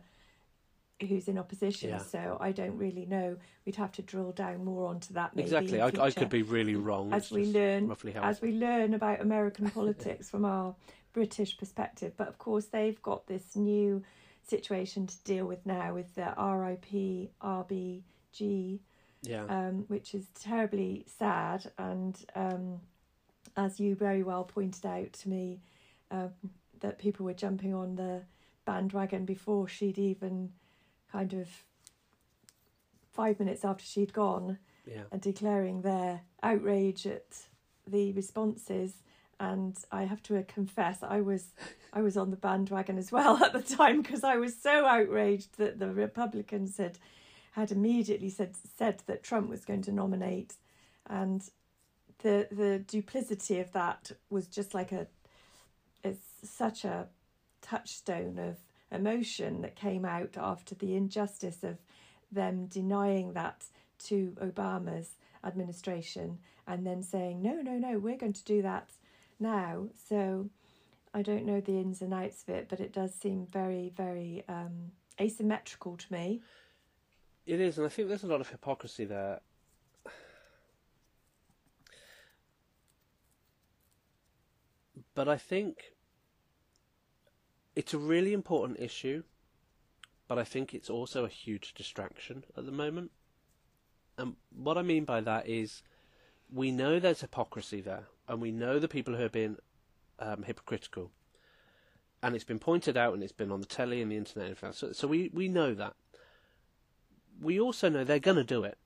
who's 1.08 1.27
in 1.27 1.38
opposition 1.38 1.89
yeah. 1.89 1.98
so 1.98 2.38
i 2.39 2.51
don't 2.51 2.77
really 2.77 3.05
know 3.05 3.36
we'd 3.65 3.75
have 3.75 3.91
to 3.91 4.01
drill 4.01 4.31
down 4.31 4.63
more 4.63 4.88
onto 4.88 5.13
that 5.13 5.31
exactly 5.36 5.81
I, 5.81 5.88
I, 6.00 6.12
could 6.12 6.29
be 6.29 6.43
really 6.43 6.75
wrong 6.75 7.13
as 7.13 7.31
we 7.31 7.46
learn 7.46 7.96
as 8.22 8.41
we 8.41 8.51
learn 8.53 8.93
about 8.93 9.22
american 9.22 9.70
politics 9.70 10.29
from 10.29 10.46
our 10.46 10.75
british 11.13 11.58
perspective 11.58 12.13
but 12.17 12.27
of 12.27 12.38
course 12.38 12.65
they've 12.65 13.01
got 13.01 13.27
this 13.27 13.55
new 13.55 14.03
situation 14.48 15.08
to 15.08 15.15
deal 15.24 15.46
with 15.46 15.65
now 15.65 15.93
with 15.93 16.13
the 16.15 16.34
rip 16.38 16.86
rbg 16.91 18.79
yeah. 19.24 19.46
Um, 19.46 19.86
which 19.88 20.13
is 20.15 20.27
terribly 20.39 21.05
sad. 21.20 21.72
And 21.77 22.17
um, 22.36 22.79
as 23.55 23.79
you 23.79 23.96
very 23.96 24.24
well 24.24 24.43
pointed 24.43 24.86
out 24.86 25.13
to 25.13 25.29
me, 25.29 25.62
um, 26.10 26.31
that 26.79 27.00
people 27.00 27.25
were 27.25 27.34
jumping 27.34 27.74
on 27.74 27.96
the 27.96 28.22
bandwagon 28.65 29.25
before 29.25 29.67
she'd 29.67 30.00
even 30.00 30.50
kind 31.12 31.34
of 31.34 31.48
five 33.12 33.39
minutes 33.39 33.65
after 33.65 33.84
she'd 33.84 34.13
gone 34.13 34.58
yeah. 34.86 35.03
and 35.12 35.22
declaring 35.22 35.82
their 35.82 36.22
outrage 36.41 37.06
at 37.06 37.46
the 37.88 38.12
responses 38.13 38.94
and 39.41 39.75
I 39.91 40.03
have 40.03 40.22
to 40.24 40.41
confess 40.44 41.00
I 41.01 41.22
was 41.22 41.48
I 41.91 42.01
was 42.01 42.15
on 42.15 42.30
the 42.30 42.38
bandwagon 42.38 42.98
as 42.98 43.12
well 43.12 43.44
at 43.44 43.53
the 43.53 43.62
time 43.62 44.01
because 44.01 44.24
I 44.24 44.38
was 44.38 44.56
so 44.56 44.86
outraged 44.86 45.58
that 45.58 45.80
the 45.80 45.91
Republicans 45.91 46.77
had 46.77 47.00
had 47.51 47.72
immediately 47.72 48.30
said 48.30 48.56
said 48.77 49.03
that 49.08 49.24
Trump 49.24 49.50
was 49.50 49.65
going 49.65 49.82
to 49.84 49.91
nominate, 49.91 50.56
and 51.08 51.44
the 52.20 52.48
the 52.51 52.80
duplicity 52.80 53.60
of 53.60 53.72
that 53.74 54.12
was 54.30 54.48
just 54.48 54.74
like 54.74 54.91
a 54.91 55.08
it's 56.03 56.25
such 56.44 56.86
a 56.86 57.08
touchstone 57.62 58.39
of 58.39 58.58
emotion 58.92 59.62
that 59.62 59.76
came 59.76 60.06
out 60.06 60.38
after 60.38 60.76
the 60.76 60.96
injustice 60.96 61.64
of 61.64 61.78
them 62.32 62.66
denying 62.68 63.34
that 63.34 63.66
to 64.06 64.36
Obama's 64.42 65.12
administration 65.44 66.40
and 66.68 66.86
then 66.86 67.02
saying 67.02 67.42
no 67.42 67.56
no 67.62 67.74
no 67.74 67.98
we're 67.98 68.18
going 68.18 68.34
to 68.34 68.44
do 68.44 68.62
that 68.62 68.92
now. 69.40 69.88
So 70.08 70.50
I 71.14 71.22
don't 71.22 71.46
know 71.46 71.60
the 71.60 71.78
ins 71.78 72.02
and 72.02 72.14
outs 72.14 72.44
of 72.44 72.56
it, 72.56 72.68
but 72.70 72.80
it 72.80 72.94
does 72.94 73.14
seem 73.14 73.46
very, 73.52 73.92
very 73.96 74.44
um, 74.48 74.92
asymmetrical 75.20 75.98
to 75.98 76.14
me. 76.14 76.42
It 77.46 77.60
is, 77.60 77.78
and 77.78 77.86
I 77.86 77.90
think 77.90 78.08
there's 78.08 78.24
a 78.24 78.28
lot 78.28 78.40
of 78.40 78.50
hypocrisy 78.50 79.06
there. 79.06 79.42
But 85.14 85.28
I 85.28 85.36
think 85.36 85.92
it's 87.75 87.94
a 87.94 87.98
really 87.98 88.34
important 88.34 88.80
issue, 88.80 89.24
but 90.28 90.38
I 90.38 90.44
think 90.44 90.74
it's 90.74 90.90
also 90.90 91.25
a 91.25 91.30
huge 91.30 91.74
distraction 91.74 92.44
at 92.58 92.66
the 92.66 92.72
moment. 92.72 93.12
And 94.18 94.36
what 94.56 94.78
I 94.78 94.82
mean 94.82 95.06
by 95.06 95.22
that 95.22 95.48
is 95.48 95.84
we 96.51 96.72
know 96.72 97.00
there's 97.00 97.22
hypocrisy 97.22 97.82
there, 97.82 98.08
and 98.28 98.42
we 98.42 98.51
know 98.51 98.80
the 98.80 98.88
people 98.88 99.16
who 99.16 99.24
have 99.24 99.32
been 99.32 99.58
um, 100.20 100.44
hypocritical. 100.44 101.12
And 102.24 102.36
it's 102.36 102.44
been 102.44 102.60
pointed 102.60 102.98
out, 102.98 103.13
and 103.13 103.24
it's 103.24 103.32
been 103.32 103.51
on 103.51 103.62
the 103.62 103.66
telly 103.66 104.01
and 104.01 104.12
the 104.12 104.18
internet 104.18 104.48
and 104.48 104.58
everything. 104.58 104.74
So, 104.74 104.92
so 104.92 105.08
we, 105.08 105.32
we 105.34 105.48
know 105.48 105.74
that. 105.74 105.96
We 107.42 107.60
also 107.60 107.90
know 107.90 108.04
they're 108.04 108.20
going 108.20 108.38
to 108.38 108.44
do 108.44 108.63
it. 108.63 108.78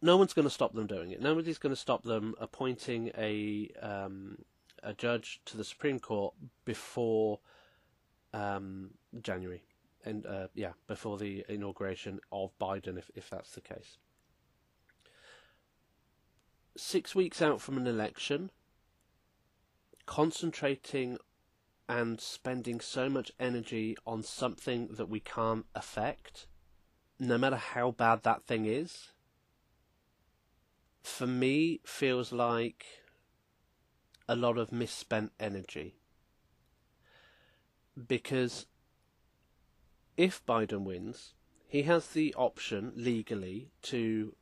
No 0.00 0.16
one's 0.16 0.34
going 0.34 0.46
to 0.46 0.54
stop 0.54 0.74
them 0.74 0.86
doing 0.86 1.10
it. 1.10 1.20
Nobody's 1.20 1.58
going 1.58 1.74
to 1.74 1.80
stop 1.80 2.04
them 2.04 2.34
appointing 2.38 3.10
a 3.18 3.70
um, 3.80 4.38
a 4.84 4.92
judge 4.92 5.40
to 5.46 5.56
the 5.56 5.64
Supreme 5.64 5.98
Court 5.98 6.34
before 6.64 7.40
um, 8.32 8.90
January, 9.22 9.64
and 10.04 10.26
uh, 10.26 10.48
yeah, 10.54 10.72
before 10.86 11.18
the 11.18 11.44
inauguration 11.48 12.20
of 12.30 12.56
Biden, 12.60 12.98
if 12.98 13.10
if 13.14 13.30
that's 13.30 13.52
the 13.52 13.60
case. 13.60 13.98
Six 16.76 17.14
weeks 17.14 17.40
out 17.40 17.60
from 17.60 17.76
an 17.76 17.86
election, 17.86 18.50
concentrating 20.06 21.18
and 21.88 22.20
spending 22.20 22.80
so 22.80 23.08
much 23.08 23.30
energy 23.38 23.96
on 24.06 24.22
something 24.22 24.88
that 24.92 25.08
we 25.08 25.20
can't 25.20 25.66
affect, 25.74 26.46
no 27.20 27.38
matter 27.38 27.56
how 27.56 27.90
bad 27.90 28.22
that 28.22 28.44
thing 28.44 28.64
is, 28.64 29.12
for 31.02 31.26
me 31.26 31.80
feels 31.84 32.32
like 32.32 32.86
a 34.28 34.36
lot 34.36 34.58
of 34.58 34.72
misspent 34.72 35.32
energy. 35.38 35.96
Because 38.08 38.66
if 40.16 40.44
Biden 40.46 40.84
wins, 40.84 41.34
he 41.68 41.82
has 41.82 42.08
the 42.08 42.34
option 42.34 42.92
legally 42.96 43.70
to 43.82 44.34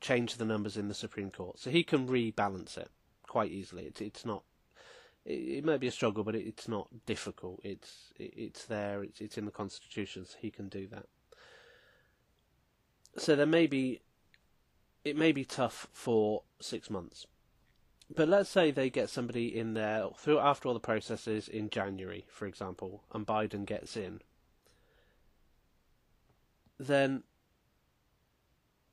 change 0.00 0.36
the 0.36 0.44
numbers 0.44 0.76
in 0.76 0.88
the 0.88 0.94
Supreme 0.94 1.30
Court. 1.30 1.58
So 1.58 1.70
he 1.70 1.82
can 1.82 2.08
rebalance 2.08 2.76
it 2.76 2.90
quite 3.26 3.50
easily. 3.50 3.84
It's, 3.84 4.00
it's 4.00 4.24
not. 4.24 4.42
It, 5.24 5.58
it 5.58 5.64
may 5.64 5.76
be 5.76 5.86
a 5.86 5.92
struggle, 5.92 6.24
but 6.24 6.34
it, 6.34 6.46
it's 6.46 6.68
not 6.68 6.88
difficult. 7.06 7.60
It's 7.62 8.12
it, 8.16 8.32
it's 8.36 8.64
there. 8.64 9.02
It's 9.02 9.20
it's 9.20 9.38
in 9.38 9.44
the 9.44 9.50
Constitution, 9.50 10.24
so 10.24 10.36
he 10.40 10.50
can 10.50 10.68
do 10.68 10.86
that. 10.88 11.06
So 13.16 13.36
there 13.36 13.46
may 13.46 13.66
be. 13.66 14.00
It 15.04 15.16
may 15.16 15.32
be 15.32 15.44
tough 15.44 15.88
for 15.92 16.42
six 16.60 16.90
months, 16.90 17.26
but 18.14 18.28
let's 18.28 18.50
say 18.50 18.70
they 18.70 18.90
get 18.90 19.08
somebody 19.08 19.56
in 19.56 19.74
there 19.74 20.06
through 20.16 20.40
after 20.40 20.68
all 20.68 20.74
the 20.74 20.80
processes 20.80 21.48
in 21.48 21.70
January, 21.70 22.26
for 22.28 22.46
example, 22.46 23.04
and 23.12 23.26
Biden 23.26 23.64
gets 23.64 23.96
in. 23.96 24.20
Then 26.78 27.22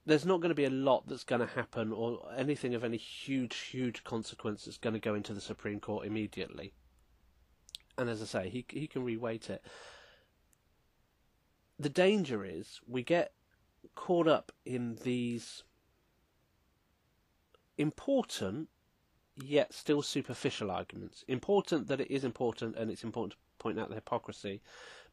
there's 0.05 0.25
not 0.25 0.39
going 0.39 0.49
to 0.49 0.55
be 0.55 0.65
a 0.65 0.69
lot 0.69 1.07
that's 1.07 1.23
going 1.23 1.41
to 1.41 1.47
happen 1.47 1.91
or 1.91 2.29
anything 2.35 2.75
of 2.75 2.83
any 2.83 2.97
huge, 2.97 3.57
huge 3.57 4.03
consequence 4.03 4.65
that's 4.65 4.77
going 4.77 4.93
to 4.93 4.99
go 4.99 5.15
into 5.15 5.33
the 5.33 5.41
Supreme 5.41 5.79
Court 5.79 6.05
immediately. 6.05 6.73
And 7.97 8.09
as 8.09 8.21
I 8.21 8.25
say, 8.25 8.49
he 8.49 8.65
he 8.69 8.87
can 8.87 9.03
reweight 9.03 9.49
it. 9.49 9.63
The 11.79 11.89
danger 11.89 12.45
is 12.45 12.79
we 12.87 13.03
get 13.03 13.33
caught 13.95 14.27
up 14.27 14.51
in 14.65 14.99
these 15.03 15.63
important 17.77 18.69
yet 19.43 19.73
still 19.73 20.01
superficial 20.01 20.71
arguments. 20.71 21.23
Important 21.27 21.87
that 21.87 22.01
it 22.01 22.11
is 22.11 22.23
important 22.23 22.75
and 22.75 22.89
it's 22.89 23.03
important 23.03 23.33
to 23.33 23.37
point 23.59 23.79
out 23.79 23.89
the 23.89 23.95
hypocrisy, 23.95 24.61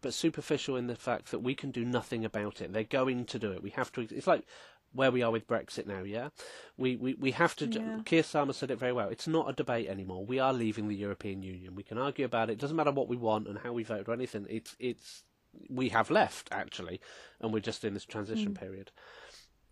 but 0.00 0.14
superficial 0.14 0.76
in 0.76 0.87
the 0.87 0.96
fact 0.96 1.30
that 1.30 1.40
we 1.40 1.54
can 1.54 1.70
do 1.70 1.84
nothing 1.84 2.24
about 2.24 2.60
it. 2.60 2.72
They're 2.72 2.84
going 2.84 3.24
to 3.26 3.38
do 3.38 3.52
it. 3.52 3.62
We 3.62 3.70
have 3.70 3.92
to. 3.92 4.02
It's 4.02 4.26
like 4.26 4.44
where 4.92 5.10
we 5.10 5.22
are 5.22 5.30
with 5.30 5.48
Brexit 5.48 5.87
now, 5.87 6.04
yeah? 6.04 6.28
We, 6.76 6.96
we, 6.96 7.14
we 7.14 7.32
have 7.32 7.56
to. 7.56 7.66
Yeah. 7.66 7.98
Keir 8.04 8.22
Starmer 8.22 8.54
said 8.54 8.70
it 8.70 8.78
very 8.78 8.92
well. 8.92 9.08
It's 9.08 9.26
not 9.26 9.50
a 9.50 9.52
debate 9.52 9.88
anymore. 9.88 10.24
We 10.24 10.38
are 10.38 10.52
leaving 10.52 10.88
the 10.88 10.94
European 10.94 11.42
Union. 11.42 11.74
We 11.74 11.82
can 11.82 11.98
argue 11.98 12.24
about 12.24 12.48
it. 12.48 12.54
It 12.54 12.58
doesn't 12.60 12.76
matter 12.76 12.92
what 12.92 13.08
we 13.08 13.16
want 13.16 13.48
and 13.48 13.58
how 13.58 13.72
we 13.72 13.82
vote 13.82 14.08
or 14.08 14.12
anything. 14.12 14.46
It's, 14.48 14.76
it's, 14.78 15.24
we 15.68 15.88
have 15.88 16.10
left, 16.10 16.48
actually, 16.52 17.00
and 17.40 17.52
we're 17.52 17.60
just 17.60 17.84
in 17.84 17.94
this 17.94 18.04
transition 18.04 18.52
mm. 18.52 18.58
period. 18.58 18.92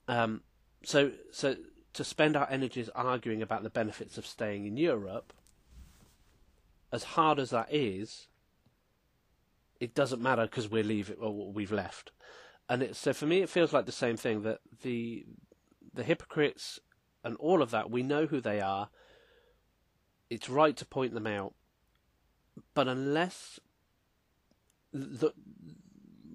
Um, 0.09 0.43
so, 0.85 1.13
so 1.31 1.55
to 1.95 2.05
spend 2.05 2.37
our 2.37 2.49
energies 2.51 2.89
arguing 2.95 3.43
about 3.43 3.63
the 3.63 3.71
benefits 3.71 4.17
of 4.17 4.27
staying 4.27 4.67
in 4.67 4.77
Europe, 4.77 5.33
as 6.93 7.05
hard 7.05 7.39
as 7.39 7.51
that 7.51 7.69
is, 7.71 8.29
it 9.81 9.95
doesn't 9.95 10.23
matter 10.23 10.43
because 10.43 10.71
we're 10.71 10.85
leaving 10.85 11.17
or 11.17 11.53
we've 11.53 11.73
left. 11.73 12.13
And 12.69 12.83
it, 12.83 12.97
so 12.97 13.13
for 13.13 13.27
me, 13.27 13.43
it 13.43 13.49
feels 13.49 13.73
like 13.73 13.87
the 13.87 13.93
same 13.93 14.17
thing 14.17 14.43
that 14.43 14.61
the 14.83 15.27
the 15.95 16.05
hypocrites 16.05 16.81
and 17.23 17.37
all 17.37 17.61
of 17.61 17.71
that 17.71 17.91
we 17.91 18.03
know 18.03 18.27
who 18.27 18.41
they 18.41 18.61
are. 18.61 18.89
It's 20.31 20.49
right 20.49 20.77
to 20.77 20.87
point 20.87 21.13
them 21.13 21.27
out, 21.27 21.55
but 22.75 22.89
unless 22.89 23.61
the 24.93 25.33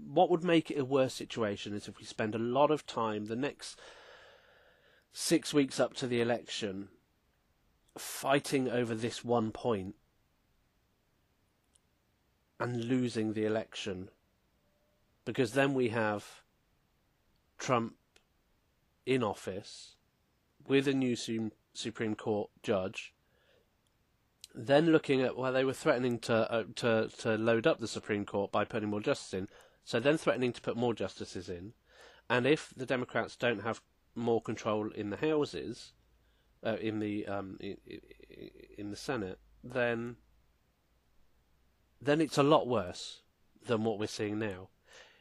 what 0.08 0.30
would 0.30 0.44
make 0.44 0.72
it 0.72 0.80
a 0.80 0.86
worse 0.86 1.14
situation 1.14 1.74
is 1.74 1.88
if 1.88 2.00
we 2.00 2.06
spend 2.06 2.34
a 2.34 2.40
lot 2.40 2.72
of 2.72 2.86
time 2.86 3.26
the 3.26 3.36
next 3.36 3.80
six 5.20 5.52
weeks 5.52 5.80
up 5.80 5.96
to 5.96 6.06
the 6.06 6.22
election 6.22 6.90
fighting 7.98 8.70
over 8.70 8.94
this 8.94 9.26
one 9.26 9.52
point 9.52 9.96
and 12.60 12.86
losing 12.86 13.34
the 13.34 13.44
election. 13.44 14.10
Because 15.26 15.54
then 15.54 15.74
we 15.74 15.90
have 15.90 16.44
Trump 17.58 17.96
in 19.08 19.24
office 19.24 19.96
with 20.68 20.88
a 20.88 20.94
new 20.94 21.16
Supreme 21.74 22.14
Court 22.14 22.52
judge 22.62 23.16
then 24.54 24.92
looking 24.92 25.22
at 25.22 25.38
well 25.38 25.54
they 25.54 25.64
were 25.64 25.74
threatening 25.74 26.18
to 26.18 26.52
uh, 26.52 26.64
to 26.76 27.10
to 27.20 27.38
load 27.38 27.68
up 27.68 27.80
the 27.80 27.88
Supreme 27.88 28.26
Court 28.26 28.52
by 28.52 28.66
putting 28.66 28.90
more 28.90 29.02
justices 29.02 29.34
in. 29.34 29.48
So 29.84 30.00
then 30.00 30.18
threatening 30.18 30.52
to 30.54 30.62
put 30.62 30.76
more 30.76 30.96
justices 30.96 31.48
in. 31.48 31.74
And 32.28 32.48
if 32.48 32.74
the 32.76 32.86
Democrats 32.86 33.36
don't 33.36 33.62
have 33.62 33.82
more 34.18 34.42
control 34.42 34.90
in 34.92 35.10
the 35.12 35.18
houses, 35.18 35.94
uh, 36.66 36.76
in 36.82 37.00
the 37.00 37.26
um, 37.28 37.58
in, 38.78 38.90
the 38.90 38.96
Senate, 38.96 39.40
then 39.64 40.18
then 42.02 42.20
it's 42.20 42.38
a 42.38 42.44
lot 42.44 42.68
worse 42.68 43.22
than 43.66 43.84
what 43.84 44.00
we're 44.00 44.08
seeing 44.08 44.40
now. 44.40 44.70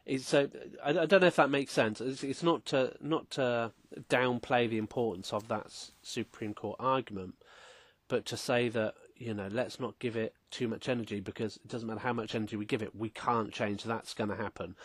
It's, 0.04 0.26
so 0.26 0.48
I, 0.85 0.90
I, 0.90 1.06
don't 1.06 1.20
know 1.20 1.26
if 1.26 1.37
that 1.37 1.50
makes 1.50 1.72
sense. 1.72 2.00
It's, 2.00 2.22
it's, 2.22 2.42
not 2.42 2.64
to 2.66 2.94
not 3.00 3.30
to 3.32 3.72
downplay 4.09 4.68
the 4.68 4.78
importance 4.78 5.32
of 5.32 5.48
that 5.48 5.66
Supreme 6.02 6.54
Court 6.54 6.76
argument, 6.78 7.35
but 8.09 8.24
to 8.26 8.37
say 8.37 8.68
that 8.70 8.94
you 9.16 9.35
know 9.35 9.48
let's 9.50 9.80
not 9.80 9.98
give 9.98 10.16
it 10.16 10.35
too 10.50 10.68
much 10.68 10.88
energy 10.88 11.20
because 11.20 11.56
it 11.56 11.68
doesn't 11.68 11.88
matter 11.88 12.00
how 12.00 12.12
much 12.12 12.35
energy 12.35 12.56
we 12.56 12.64
give 12.64 12.82
it, 12.82 12.94
we 12.94 13.11
can't 13.11 13.52
change 13.52 13.85
that's 13.85 14.14
going 14.14 14.30
to 14.30 14.37
happen. 14.37 14.76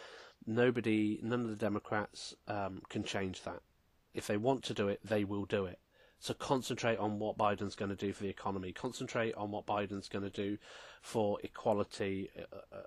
Nobody, 0.48 1.20
none 1.22 1.42
of 1.42 1.50
the 1.50 1.56
Democrats 1.56 2.34
um, 2.48 2.82
can 2.90 3.04
change 3.04 3.44
that 3.44 3.62
if 4.14 4.28
they 4.28 4.38
want 4.38 4.64
to 4.64 4.74
do 4.74 4.88
it, 4.88 5.00
they 5.04 5.24
will 5.24 5.46
do 5.46 5.66
it. 5.66 5.80
So 6.20 6.36
concentrate 6.36 6.98
on 6.98 7.18
what 7.18 7.38
Biden's 7.38 7.76
going 7.76 7.90
to 7.90 7.96
do 7.96 8.14
for 8.14 8.22
the 8.22 8.30
economy. 8.30 8.72
Concentrate 8.72 9.34
on 9.34 9.50
what 9.50 9.66
Biden's 9.66 10.08
going 10.08 10.24
to 10.24 10.30
do 10.30 10.60
for 11.02 11.40
equality 11.42 12.30
uh, 12.38 12.76
uh, 12.76 12.82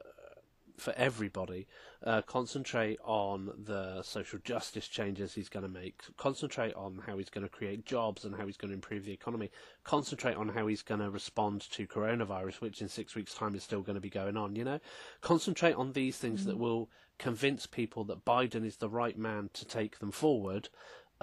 for 0.76 0.92
everybody. 0.96 1.66
Uh, 2.04 2.22
concentrate 2.22 2.98
on 3.04 3.50
the 3.64 4.02
social 4.02 4.38
justice 4.44 4.87
changes 4.87 5.34
he's 5.34 5.48
going 5.48 5.64
to 5.64 5.68
make. 5.68 6.02
Concentrate 6.16 6.74
on 6.74 7.02
how 7.06 7.16
he's 7.16 7.30
going 7.30 7.44
to 7.44 7.48
create 7.48 7.87
jobs 7.87 8.24
and 8.24 8.37
how 8.37 8.46
he's 8.46 8.56
going 8.56 8.68
to 8.68 8.74
improve 8.74 9.04
the 9.04 9.12
economy. 9.12 9.50
Concentrate 9.82 10.37
on 10.37 10.48
how 10.48 10.66
he's 10.66 10.82
going 10.82 11.00
to 11.00 11.10
respond 11.10 11.62
to 11.72 11.87
coronavirus, 11.87 12.60
which 12.60 12.82
in 12.82 12.88
six 12.88 13.14
weeks' 13.14 13.34
time 13.34 13.54
is 13.54 13.62
still 13.62 13.82
going 13.82 13.94
to 13.94 14.00
be 14.00 14.10
going 14.10 14.37
on. 14.37 14.54
You 14.56 14.64
know, 14.64 14.80
concentrate 15.20 15.74
on 15.74 15.92
these 15.92 16.18
things 16.18 16.40
mm-hmm. 16.40 16.50
that 16.50 16.58
will 16.58 16.88
convince 17.18 17.66
people 17.66 18.04
that 18.04 18.24
Biden 18.24 18.64
is 18.64 18.76
the 18.76 18.88
right 18.88 19.16
man 19.16 19.50
to 19.54 19.64
take 19.64 19.98
them 19.98 20.10
forward 20.10 20.68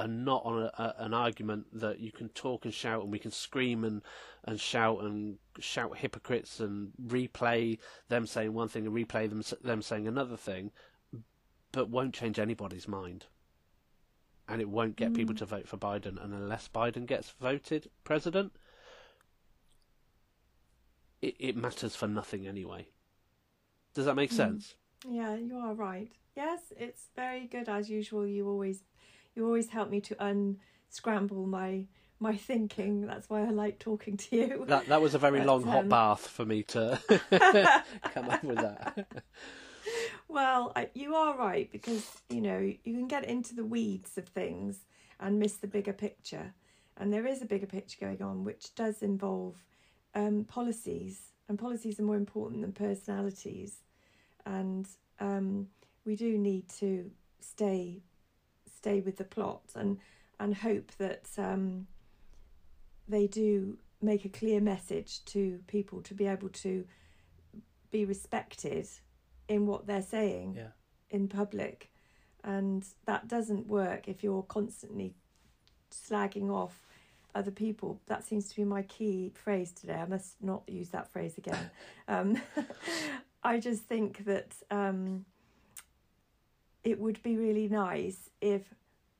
and 0.01 0.25
not 0.25 0.43
on 0.43 0.63
a, 0.63 0.71
a, 0.77 0.95
an 1.05 1.13
argument 1.13 1.67
that 1.71 1.99
you 1.99 2.11
can 2.11 2.27
talk 2.29 2.65
and 2.65 2.73
shout 2.73 3.03
and 3.03 3.11
we 3.11 3.19
can 3.19 3.31
scream 3.31 3.83
and, 3.83 4.01
and 4.45 4.59
shout 4.59 4.99
and 5.01 5.37
shout 5.59 5.97
hypocrites 5.97 6.59
and 6.59 6.91
replay 7.07 7.77
them 8.09 8.25
saying 8.25 8.53
one 8.53 8.67
thing 8.67 8.87
and 8.87 8.95
replay 8.95 9.29
them 9.29 9.43
them 9.63 9.81
saying 9.81 10.07
another 10.07 10.35
thing, 10.37 10.71
but 11.71 11.89
won't 11.89 12.15
change 12.15 12.39
anybody's 12.39 12.87
mind. 12.87 13.25
And 14.49 14.59
it 14.59 14.69
won't 14.69 14.95
get 14.95 15.13
mm. 15.13 15.15
people 15.15 15.35
to 15.35 15.45
vote 15.45 15.67
for 15.67 15.77
Biden. 15.77 16.21
And 16.21 16.33
unless 16.33 16.67
Biden 16.67 17.05
gets 17.05 17.29
voted 17.39 17.89
president, 18.03 18.53
it, 21.21 21.35
it 21.39 21.55
matters 21.55 21.95
for 21.95 22.07
nothing 22.07 22.47
anyway. 22.47 22.87
Does 23.93 24.05
that 24.05 24.15
make 24.15 24.31
Mm. 24.31 24.35
sense? 24.35 24.75
Yeah, 25.07 25.35
you 25.35 25.57
are 25.57 25.73
right. 25.73 26.11
Yes, 26.35 26.73
it's 26.75 27.09
very 27.15 27.45
good 27.47 27.69
as 27.69 27.89
usual. 27.89 28.25
You 28.25 28.47
always, 28.47 28.83
you 29.35 29.45
always 29.45 29.69
help 29.69 29.89
me 29.89 30.01
to 30.01 30.15
unscramble 30.23 31.47
my 31.47 31.85
my 32.19 32.35
thinking. 32.35 33.07
That's 33.07 33.29
why 33.29 33.41
I 33.41 33.49
like 33.49 33.79
talking 33.79 34.15
to 34.17 34.35
you. 34.35 34.65
That 34.67 34.87
that 34.87 35.01
was 35.01 35.15
a 35.15 35.19
very 35.19 35.39
But, 35.39 35.47
long 35.47 35.63
hot 35.63 35.83
um, 35.83 35.89
bath 35.89 36.27
for 36.27 36.45
me 36.45 36.63
to 36.63 36.99
come 38.13 38.29
up 38.29 38.43
with 38.43 38.57
that. 38.57 39.07
Well, 40.27 40.71
I, 40.75 40.89
you 40.93 41.15
are 41.15 41.37
right 41.37 41.69
because 41.71 42.09
you 42.29 42.41
know 42.41 42.59
you 42.59 42.93
can 42.97 43.07
get 43.07 43.25
into 43.25 43.55
the 43.55 43.65
weeds 43.65 44.17
of 44.17 44.27
things 44.27 44.85
and 45.19 45.39
miss 45.39 45.55
the 45.57 45.67
bigger 45.67 45.93
picture, 45.93 46.53
and 46.97 47.11
there 47.11 47.25
is 47.25 47.41
a 47.41 47.45
bigger 47.45 47.65
picture 47.65 47.97
going 47.99 48.21
on 48.21 48.43
which 48.43 48.73
does 48.75 49.01
involve 49.01 49.55
um, 50.15 50.45
policies, 50.45 51.19
and 51.49 51.57
policies 51.59 51.99
are 51.99 52.03
more 52.03 52.15
important 52.15 52.61
than 52.61 52.71
personalities, 52.71 53.83
and 54.45 54.87
um, 55.19 55.67
we 56.05 56.15
do 56.15 56.37
need 56.37 56.69
to 56.79 57.11
stay 57.39 58.01
stay 58.81 58.99
with 58.99 59.17
the 59.17 59.23
plot 59.23 59.61
and 59.75 59.97
and 60.39 60.55
hope 60.55 60.91
that 60.97 61.27
um, 61.37 61.85
they 63.07 63.27
do 63.27 63.77
make 64.01 64.25
a 64.25 64.29
clear 64.29 64.59
message 64.59 65.23
to 65.25 65.59
people 65.67 66.01
to 66.01 66.15
be 66.15 66.25
able 66.25 66.49
to 66.49 66.83
be 67.91 68.05
respected 68.05 68.87
in 69.47 69.67
what 69.67 69.85
they're 69.85 70.01
saying 70.01 70.55
Yeah. 70.57 70.71
in 71.11 71.27
public. 71.27 71.91
And 72.43 72.83
that 73.05 73.27
doesn't 73.27 73.67
work 73.67 74.07
if 74.07 74.23
you're 74.23 74.41
constantly 74.41 75.13
slagging 75.91 76.49
off 76.49 76.81
other 77.35 77.51
people. 77.51 77.99
That 78.07 78.23
seems 78.25 78.49
to 78.49 78.55
be 78.55 78.63
my 78.63 78.81
key 78.81 79.31
phrase 79.35 79.71
today. 79.71 79.99
I 80.01 80.05
must 80.07 80.41
not 80.41 80.63
use 80.67 80.89
that 80.89 81.07
phrase 81.11 81.37
again. 81.37 81.69
Um, 82.07 82.41
i 83.43 83.59
just 83.59 83.83
think 83.83 84.25
that 84.25 84.55
um, 84.71 85.25
it 86.83 86.99
would 86.99 87.21
be 87.23 87.37
really 87.37 87.67
nice 87.67 88.29
if 88.41 88.73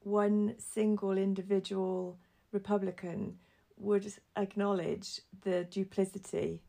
one 0.03 0.55
single 0.57 1.17
individual 1.17 2.17
republican 2.51 3.37
would 3.77 4.13
acknowledge 4.35 5.21
the 5.41 5.63
duplicity. 5.65 6.61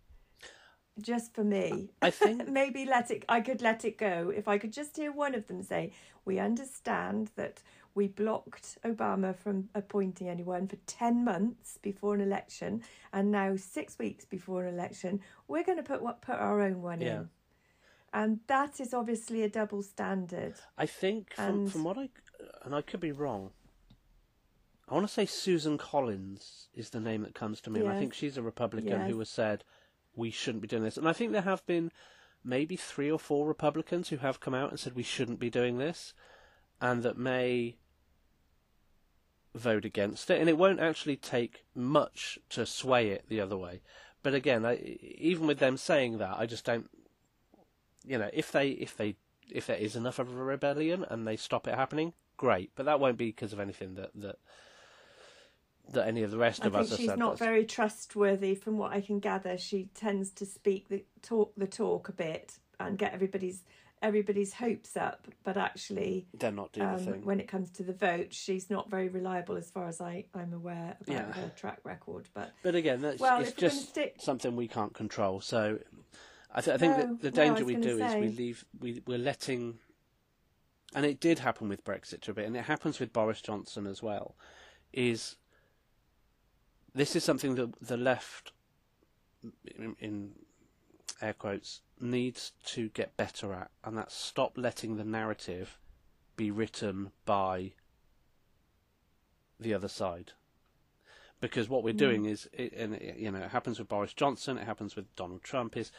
Just 1.00 1.34
for 1.34 1.44
me. 1.44 1.90
I 2.02 2.10
think 2.10 2.48
maybe 2.60 2.84
let 2.86 3.10
it 3.10 3.24
i 3.28 3.40
could 3.40 3.62
let 3.62 3.84
it 3.84 3.96
go. 3.98 4.30
If 4.34 4.48
i 4.48 4.58
could 4.58 4.72
just 4.72 4.96
hear 4.96 5.12
one 5.12 5.34
of 5.34 5.46
them 5.46 5.62
say 5.62 5.92
we 6.24 6.38
understand 6.38 7.30
that 7.36 7.62
we 7.94 8.06
blocked 8.08 8.78
obama 8.84 9.34
from 9.36 9.68
appointing 9.74 10.28
anyone 10.28 10.66
for 10.68 10.76
10 10.86 11.24
months 11.24 11.78
before 11.82 12.14
an 12.14 12.20
election 12.22 12.82
and 13.12 13.30
now 13.30 13.56
6 13.56 13.98
weeks 13.98 14.24
before 14.24 14.64
an 14.64 14.74
election 14.74 15.20
we're 15.48 15.64
going 15.64 15.76
to 15.78 15.82
put 15.84 16.02
what 16.02 16.22
put 16.22 16.36
our 16.36 16.60
own 16.60 16.80
one 16.82 17.00
Yeah. 17.00 17.16
in 17.20 17.28
and 18.12 18.40
that 18.46 18.80
is 18.80 18.92
obviously 18.92 19.42
a 19.42 19.48
double 19.48 19.82
standard 19.82 20.54
I 20.76 20.86
think 20.86 21.34
from 21.34 21.44
And- 21.44 21.72
from 21.72 21.84
what 21.84 21.98
I 21.98 22.10
and 22.62 22.74
I 22.74 22.82
could 22.82 23.00
be 23.00 23.12
wrong. 23.12 23.52
I 24.88 24.94
want 24.94 25.06
to 25.06 25.12
say 25.12 25.26
Susan 25.26 25.78
Collins 25.78 26.68
is 26.74 26.90
the 26.90 27.00
name 27.00 27.22
that 27.22 27.34
comes 27.34 27.60
to 27.62 27.70
me, 27.70 27.80
and 27.80 27.88
I 27.88 27.98
think 27.98 28.12
she's 28.12 28.36
a 28.36 28.42
Republican 28.42 28.90
Yes. 29.00 29.10
who 29.10 29.18
has 29.20 29.30
said 29.30 29.64
we 30.14 30.30
shouldn't 30.30 30.60
be 30.60 30.68
doing 30.68 30.82
this. 30.82 30.96
And 30.98 31.08
I 31.08 31.12
think 31.12 31.32
there 31.32 31.42
have 31.42 31.64
been 31.66 31.90
maybe 32.44 32.76
three 32.76 33.10
or 33.10 33.18
four 33.18 33.46
Republicans 33.46 34.08
who 34.10 34.16
have 34.18 34.40
come 34.40 34.54
out 34.54 34.70
and 34.70 34.78
said 34.78 34.94
we 34.94 35.02
shouldn't 35.04 35.38
be 35.38 35.48
doing 35.50 35.78
this, 35.78 36.12
and 36.80 37.02
that 37.04 37.16
may 37.16 37.76
vote 39.54 39.84
against 39.84 40.30
it. 40.30 40.40
And 40.40 40.48
it 40.48 40.58
won't 40.58 40.80
actually 40.80 41.16
take 41.16 41.64
much 41.74 42.38
to 42.50 42.66
sway 42.66 43.10
it 43.10 43.24
the 43.28 43.40
other 43.40 43.56
way. 43.56 43.80
But 44.22 44.34
again, 44.34 44.64
I, 44.66 44.76
even 45.00 45.46
with 45.46 45.58
them 45.58 45.76
saying 45.76 46.18
that, 46.18 46.36
I 46.38 46.46
just 46.46 46.64
don't. 46.64 46.90
You 48.06 48.18
know, 48.18 48.30
if 48.32 48.52
they 48.52 48.68
if 48.70 48.96
they 48.96 49.16
if 49.50 49.66
there 49.66 49.76
is 49.76 49.96
enough 49.96 50.18
of 50.18 50.32
a 50.32 50.42
rebellion 50.44 51.04
and 51.08 51.26
they 51.26 51.36
stop 51.36 51.66
it 51.68 51.74
happening, 51.74 52.12
great. 52.36 52.70
But 52.74 52.86
that 52.86 53.00
won't 53.00 53.18
be 53.18 53.26
because 53.26 53.52
of 53.52 53.60
anything 53.60 53.94
that 53.94 54.10
that 54.14 54.36
that 55.92 56.06
any 56.06 56.22
of 56.22 56.30
the 56.30 56.38
rest 56.38 56.62
I 56.62 56.66
of 56.66 56.72
think 56.74 56.90
us 56.92 56.96
she's 56.96 57.16
not 57.16 57.38
very 57.38 57.64
trustworthy, 57.64 58.54
from 58.54 58.78
what 58.78 58.92
I 58.92 59.00
can 59.00 59.18
gather. 59.18 59.58
She 59.58 59.88
tends 59.94 60.30
to 60.32 60.46
speak 60.46 60.88
the 60.88 61.04
talk 61.22 61.52
the 61.56 61.66
talk 61.66 62.08
a 62.08 62.12
bit 62.12 62.58
and 62.80 62.98
get 62.98 63.12
everybody's 63.12 63.62
everybody's 64.00 64.54
hopes 64.54 64.96
up, 64.96 65.28
but 65.44 65.56
actually, 65.56 66.26
They're 66.34 66.50
not 66.50 66.72
doing 66.72 66.88
the 66.88 66.94
um, 66.94 66.98
thing. 67.04 67.24
when 67.24 67.38
it 67.38 67.46
comes 67.46 67.70
to 67.72 67.84
the 67.84 67.92
vote, 67.92 68.34
she's 68.34 68.68
not 68.68 68.90
very 68.90 69.08
reliable 69.08 69.56
as 69.56 69.70
far 69.70 69.86
as 69.86 70.00
I 70.00 70.24
I'm 70.34 70.52
aware 70.52 70.96
about 71.00 71.14
Yeah. 71.14 71.32
her 71.34 71.52
track 71.54 71.78
record. 71.84 72.28
But 72.34 72.52
But 72.62 72.74
again, 72.74 73.00
that's 73.00 73.20
well, 73.20 73.40
it's 73.40 73.50
if 73.50 73.56
we're 73.56 73.60
going 73.60 73.70
to 73.70 73.76
just 73.76 73.88
stick, 73.90 74.16
something 74.18 74.56
we 74.56 74.66
can't 74.66 74.92
control. 74.92 75.40
So 75.40 75.78
I, 76.54 76.60
th- 76.60 76.74
I 76.74 76.78
think 76.78 76.96
No, 76.96 77.02
that 77.02 77.22
the 77.22 77.30
danger 77.30 77.64
was 77.64 77.74
we 77.74 77.80
do 77.80 77.98
is 77.98 78.14
we 78.14 78.28
leave 78.28 78.64
we 78.78 79.02
we're 79.06 79.18
letting, 79.18 79.78
and 80.94 81.06
it 81.06 81.18
did 81.20 81.38
happen 81.38 81.68
with 81.68 81.84
Brexit 81.84 82.20
to 82.22 82.32
a 82.32 82.34
bit, 82.34 82.46
and 82.46 82.56
it 82.56 82.64
happens 82.64 83.00
with 83.00 83.12
Boris 83.12 83.40
Johnson 83.40 83.86
as 83.86 84.02
well. 84.02 84.36
Is 84.92 85.36
this 86.94 87.16
is 87.16 87.24
something 87.24 87.54
that 87.54 87.80
the 87.80 87.96
left, 87.96 88.52
in, 89.64 89.96
in 89.98 90.32
air 91.22 91.32
quotes, 91.32 91.80
needs 91.98 92.52
to 92.66 92.90
get 92.90 93.16
better 93.16 93.54
at, 93.54 93.70
and 93.82 93.96
that's 93.96 94.14
stop 94.14 94.58
letting 94.58 94.96
the 94.96 95.04
narrative 95.04 95.78
be 96.36 96.50
written 96.50 97.12
by 97.24 97.72
the 99.58 99.72
other 99.72 99.88
side 99.88 100.32
because 101.40 101.68
what 101.68 101.82
we're 101.82 101.92
Mm. 101.94 101.98
doing 101.98 102.24
is, 102.26 102.48
it, 102.52 102.72
and 102.72 102.94
it, 102.94 103.16
you 103.16 103.30
know, 103.30 103.40
it 103.40 103.50
happens 103.50 103.78
with 103.78 103.88
Boris 103.88 104.12
Johnson, 104.14 104.58
it 104.58 104.64
happens 104.64 104.94
with 104.96 105.14
Donald 105.16 105.42
Trump, 105.42 105.76
is 105.76 105.90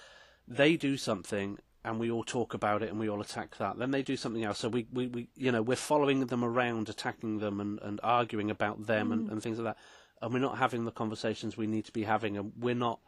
they 0.47 0.75
do 0.77 0.97
something 0.97 1.57
and 1.85 1.99
we 1.99 2.09
all 2.09 2.23
talk 2.23 2.53
about 2.53 2.81
it 2.81 2.89
and 2.89 2.99
we 2.99 3.09
all 3.09 3.21
attack 3.21 3.57
that. 3.57 3.77
Then 3.77 3.91
they 3.91 4.01
do 4.03 4.15
something 4.15 4.43
else, 4.43 4.59
so 4.59 4.69
we, 4.69 4.87
we, 4.91 5.07
we 5.07 5.27
you 5.35 5.51
know, 5.51 5.61
we're 5.61 5.75
following 5.75 6.25
them 6.25 6.43
around, 6.43 6.87
attacking 6.89 7.39
them 7.39 7.59
and, 7.59 7.79
and 7.81 7.99
arguing 8.03 8.49
about 8.49 8.85
them 8.87 9.11
and, 9.11 9.29
and 9.29 9.43
things 9.43 9.59
like 9.59 9.75
that, 9.75 9.81
and 10.21 10.33
we're 10.33 10.39
not 10.39 10.57
having 10.57 10.85
the 10.85 10.91
conversations 10.91 11.57
we 11.57 11.67
need 11.67 11.85
to 11.85 11.91
be 11.91 12.03
having, 12.03 12.37
and 12.37 12.53
we're 12.57 12.75
not. 12.75 12.99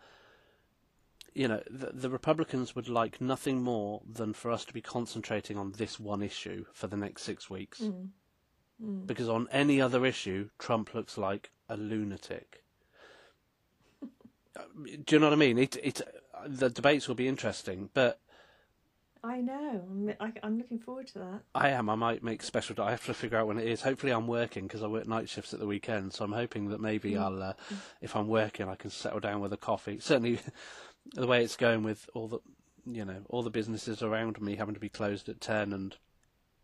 You 1.34 1.50
know, 1.50 1.62
the, 1.70 1.92
the 1.94 2.10
Republicans 2.10 2.78
would 2.78 2.88
like 2.88 3.20
nothing 3.20 3.62
more 3.62 4.02
than 4.10 4.32
for 4.34 4.52
us 4.52 4.64
to 4.66 4.74
be 4.74 4.80
concentrating 4.82 5.58
on 5.58 5.74
this 5.74 6.00
one 6.00 6.22
issue 6.22 6.66
for 6.72 6.88
the 6.88 6.96
next 6.96 7.24
six 7.24 7.50
weeks 7.50 7.82
Mm. 7.82 8.10
Mm. 8.84 9.08
because 9.08 9.30
on 9.30 9.48
any 9.52 9.82
other 9.82 10.06
issue, 10.06 10.50
Trump 10.60 10.94
looks 10.94 11.18
like 11.18 11.52
a 11.70 11.78
lunatic. 11.78 12.64
Do 14.02 15.16
you 15.16 15.20
know 15.20 15.28
what 15.28 15.34
I 15.34 15.38
mean? 15.38 15.58
It, 15.58 15.78
it, 15.82 16.02
the 16.48 16.70
debates 16.70 17.08
will 17.08 17.16
be 17.16 17.28
interesting, 17.28 17.90
but 17.94 18.20
I 19.24 19.42
know. 19.42 19.82
I'm, 19.90 20.14
I, 20.20 20.32
I'm 20.44 20.58
looking 20.58 20.78
forward 20.78 21.08
to 21.08 21.20
that. 21.20 21.42
I 21.56 21.70
am. 21.70 21.90
I 21.90 21.96
might 21.96 22.24
make 22.24 22.44
special. 22.44 22.80
I 22.82 22.92
have 22.92 23.06
to 23.06 23.14
figure 23.14 23.38
out 23.40 23.48
when 23.48 23.58
it 23.58 23.68
is. 23.68 23.82
Hopefully, 23.82 24.12
I'm 24.12 24.28
working 24.28 24.68
because 24.68 24.84
I 24.84 24.88
work 24.88 25.08
night 25.08 25.30
shifts 25.30 25.54
at 25.54 25.60
the 25.60 25.66
weekend. 25.66 26.14
So 26.14 26.26
I'm 26.26 26.32
hoping 26.32 26.70
that 26.70 26.80
maybe 26.80 27.14
Mm. 27.14 27.22
I'll, 27.22 27.42
uh, 27.42 27.54
if 28.02 28.16
I'm 28.16 28.28
working, 28.28 28.70
I 28.70 28.76
can 28.76 28.92
settle 28.92 29.20
down 29.20 29.42
with 29.42 29.52
a 29.52 29.58
coffee. 29.58 30.00
Certainly, 30.00 30.40
the 31.14 31.26
way 31.28 31.44
it's 31.44 31.56
going 31.56 31.82
with 31.82 32.08
all 32.14 32.28
the, 32.28 32.40
you 32.86 33.04
know, 33.04 33.22
all 33.30 33.42
the 33.42 33.50
businesses 33.50 34.04
around 34.04 34.40
me 34.40 34.58
having 34.58 34.76
to 34.76 34.80
be 34.80 34.90
closed 34.90 35.28
at 35.28 35.42
ten 35.42 35.74
and 35.74 35.96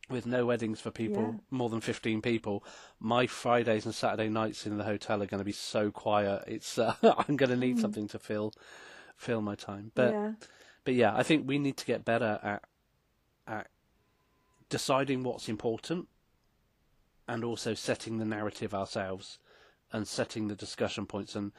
with 0.10 0.26
no 0.28 0.46
weddings 0.46 0.80
for 0.82 0.92
people 0.92 1.24
Yeah. 1.24 1.40
more 1.52 1.70
than 1.70 1.80
15 1.80 2.22
people 2.22 2.66
my 3.00 3.26
fridays 3.28 3.86
and 3.86 3.96
saturday 3.96 4.28
nights 4.28 4.66
in 4.68 4.78
the 4.78 4.84
hotel 4.84 5.24
are 5.24 5.26
going 5.28 5.40
to 5.40 5.46
be 5.46 5.54
so 5.54 5.90
quiet 5.90 6.44
it's 6.48 6.78
uh, 6.78 6.96
i'm 7.28 7.38
going 7.38 7.52
to 7.52 7.56
need 7.56 7.78
Mm. 7.78 7.82
something 7.82 8.08
to 8.10 8.20
fill 8.20 8.52
fill 9.22 9.42
my 9.42 9.56
time 9.56 9.92
but 9.94 10.12
yeah. 10.12 10.32
but 10.84 10.94
yeah 10.94 11.16
i 11.16 11.22
think 11.22 11.48
we 11.48 11.60
need 11.60 11.78
to 11.78 11.86
get 11.86 12.04
better 12.04 12.40
at 12.42 12.64
at 13.48 13.68
deciding 14.70 15.22
what's 15.24 15.48
important 15.48 16.08
and 17.28 17.44
also 17.44 17.74
setting 17.74 18.18
the 18.18 18.26
narrative 18.26 18.74
ourselves 18.74 19.38
and 19.94 20.08
setting 20.08 20.48
the 20.48 20.56
discussion 20.56 21.06
points 21.06 21.36
and 21.36 21.52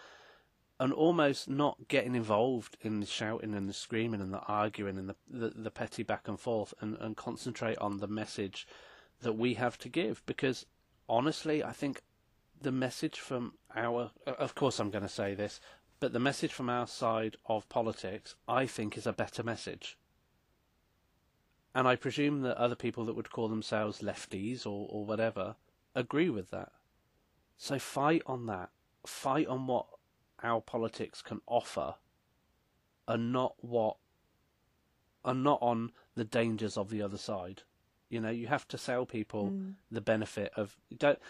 and 0.81 0.93
almost 0.93 1.49
not 1.49 1.77
getting 1.87 2.17
involved 2.17 2.77
in 2.81 2.99
the 2.99 3.07
shouting 3.07 3.55
and 3.55 3.69
the 3.69 3.73
screaming 3.73 4.21
and 4.21 4.35
the 4.35 4.41
arguing 4.41 4.99
and 4.99 5.09
the 5.09 5.17
the, 5.31 5.51
the 5.51 5.71
petty 5.71 6.03
back 6.03 6.27
and 6.27 6.41
forth 6.41 6.75
and, 6.81 6.97
and 6.99 7.17
concentrate 7.17 7.79
on 7.79 7.99
the 7.99 8.09
message 8.09 8.67
that 9.21 9.35
we 9.35 9.55
have 9.55 9.79
to 9.79 9.89
give 9.89 10.21
because 10.27 10.67
honestly 11.09 11.63
I 11.63 11.71
think 11.71 12.03
the 12.61 12.73
message 12.73 13.21
from 13.21 13.55
our 13.75 14.11
of 14.27 14.55
course 14.57 14.81
I'm 14.81 14.91
going 14.91 15.03
to 15.03 15.09
say 15.09 15.35
this 15.35 15.61
but 16.03 16.13
the 16.13 16.19
message 16.19 16.53
from 16.53 16.69
our 16.69 16.89
side 16.89 17.37
of 17.47 17.69
politics 17.69 18.35
I 18.49 18.67
think 18.67 18.99
is 18.99 19.07
a 19.07 19.13
better 19.13 19.45
message 19.45 19.97
and 21.77 21.87
I 21.87 21.95
presume 21.95 22.43
that 22.43 22.59
other 22.59 22.75
people 22.75 23.05
that 23.05 23.15
would 23.15 23.31
call 23.31 23.47
themselves 23.47 24.01
lefties 24.01 24.67
or, 24.67 24.89
or 24.91 25.07
whatever 25.07 25.55
agree 25.95 26.29
with 26.29 26.51
that 26.51 26.73
so 27.57 27.79
fight 27.79 28.23
on 28.27 28.47
that 28.47 28.71
fight 29.07 29.47
on 29.47 29.69
what 29.69 29.87
our 30.43 30.61
politics 30.61 31.23
can 31.23 31.41
offer 31.47 31.95
and 33.07 33.33
not 33.33 33.55
what 33.61 33.97
and 35.25 35.45
not 35.45 35.61
on 35.63 35.93
the 36.17 36.25
dangers 36.25 36.77
of 36.77 36.91
the 36.91 37.01
other 37.01 37.17
side. 37.17 37.63
You 38.09 38.21
know, 38.21 38.31
you 38.31 38.49
have 38.49 38.67
to 38.69 38.77
sell 38.77 39.07
people 39.07 39.51
Mm. 39.51 39.75
the 39.89 40.01
benefit 40.01 40.53
of 40.57 40.77
don't 40.97 41.21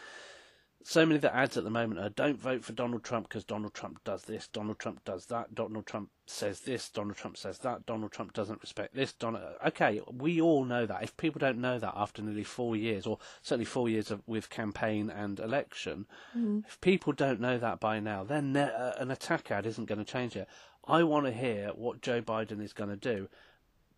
so 0.84 1.04
many 1.04 1.16
of 1.16 1.22
the 1.22 1.34
ads 1.34 1.56
at 1.56 1.64
the 1.64 1.70
moment 1.70 2.00
are 2.00 2.08
don't 2.08 2.40
vote 2.40 2.64
for 2.64 2.72
Donald 2.72 3.04
Trump 3.04 3.28
because 3.28 3.44
Donald 3.44 3.74
Trump 3.74 4.02
does 4.04 4.22
this, 4.24 4.48
Donald 4.48 4.78
Trump 4.78 5.04
does 5.04 5.26
that, 5.26 5.54
Donald 5.54 5.86
Trump 5.86 6.10
says 6.26 6.60
this, 6.60 6.88
Donald 6.88 7.16
Trump 7.16 7.36
says 7.36 7.58
that, 7.58 7.86
Donald 7.86 8.12
Trump 8.12 8.32
doesn't 8.32 8.60
respect 8.60 8.94
this. 8.94 9.12
Donald, 9.12 9.42
okay, 9.66 10.00
we 10.10 10.40
all 10.40 10.64
know 10.64 10.86
that. 10.86 11.02
If 11.02 11.16
people 11.16 11.38
don't 11.38 11.60
know 11.60 11.78
that 11.78 11.92
after 11.96 12.22
nearly 12.22 12.44
four 12.44 12.76
years, 12.76 13.06
or 13.06 13.18
certainly 13.42 13.64
four 13.64 13.88
years 13.88 14.10
of, 14.10 14.22
with 14.26 14.50
campaign 14.50 15.10
and 15.10 15.38
election, 15.38 16.06
Mm. 16.36 16.64
if 16.66 16.80
people 16.80 17.12
don't 17.12 17.40
know 17.40 17.58
that 17.58 17.78
by 17.80 18.00
now, 18.00 18.24
then 18.24 18.56
uh, 18.56 18.94
an 18.98 19.10
attack 19.10 19.50
ad 19.50 19.66
isn't 19.66 19.84
going 19.86 19.98
to 19.98 20.04
change 20.04 20.36
it. 20.36 20.48
I 20.86 21.02
want 21.04 21.26
to 21.26 21.32
hear 21.32 21.68
what 21.74 22.00
Joe 22.00 22.22
Biden 22.22 22.62
is 22.62 22.72
going 22.72 22.90
to 22.90 22.96
do. 22.96 23.28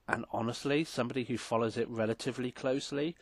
And 0.07 0.25
honestly, 0.33 0.85
somebody 0.85 1.25
who 1.25 1.39
follows 1.39 1.79
it 1.79 1.89
relatively 1.89 2.51
closely 2.51 3.17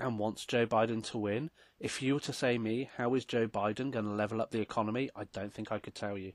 and 0.00 0.18
wants 0.18 0.46
Joe 0.46 0.66
Biden 0.66 1.04
to 1.10 1.18
win, 1.18 1.50
if 1.80 2.02
you 2.02 2.14
were 2.14 2.20
to 2.20 2.32
say 2.32 2.58
me, 2.58 2.90
how 2.96 3.14
is 3.14 3.24
Joe 3.24 3.46
Biden 3.46 3.90
going 3.90 4.04
to 4.04 4.12
level 4.12 4.40
up 4.40 4.50
the 4.50 4.60
economy? 4.60 5.10
I 5.14 5.24
don't 5.32 5.52
think 5.52 5.70
I 5.70 5.78
could 5.78 5.94
tell 5.94 6.18
you. 6.18 6.32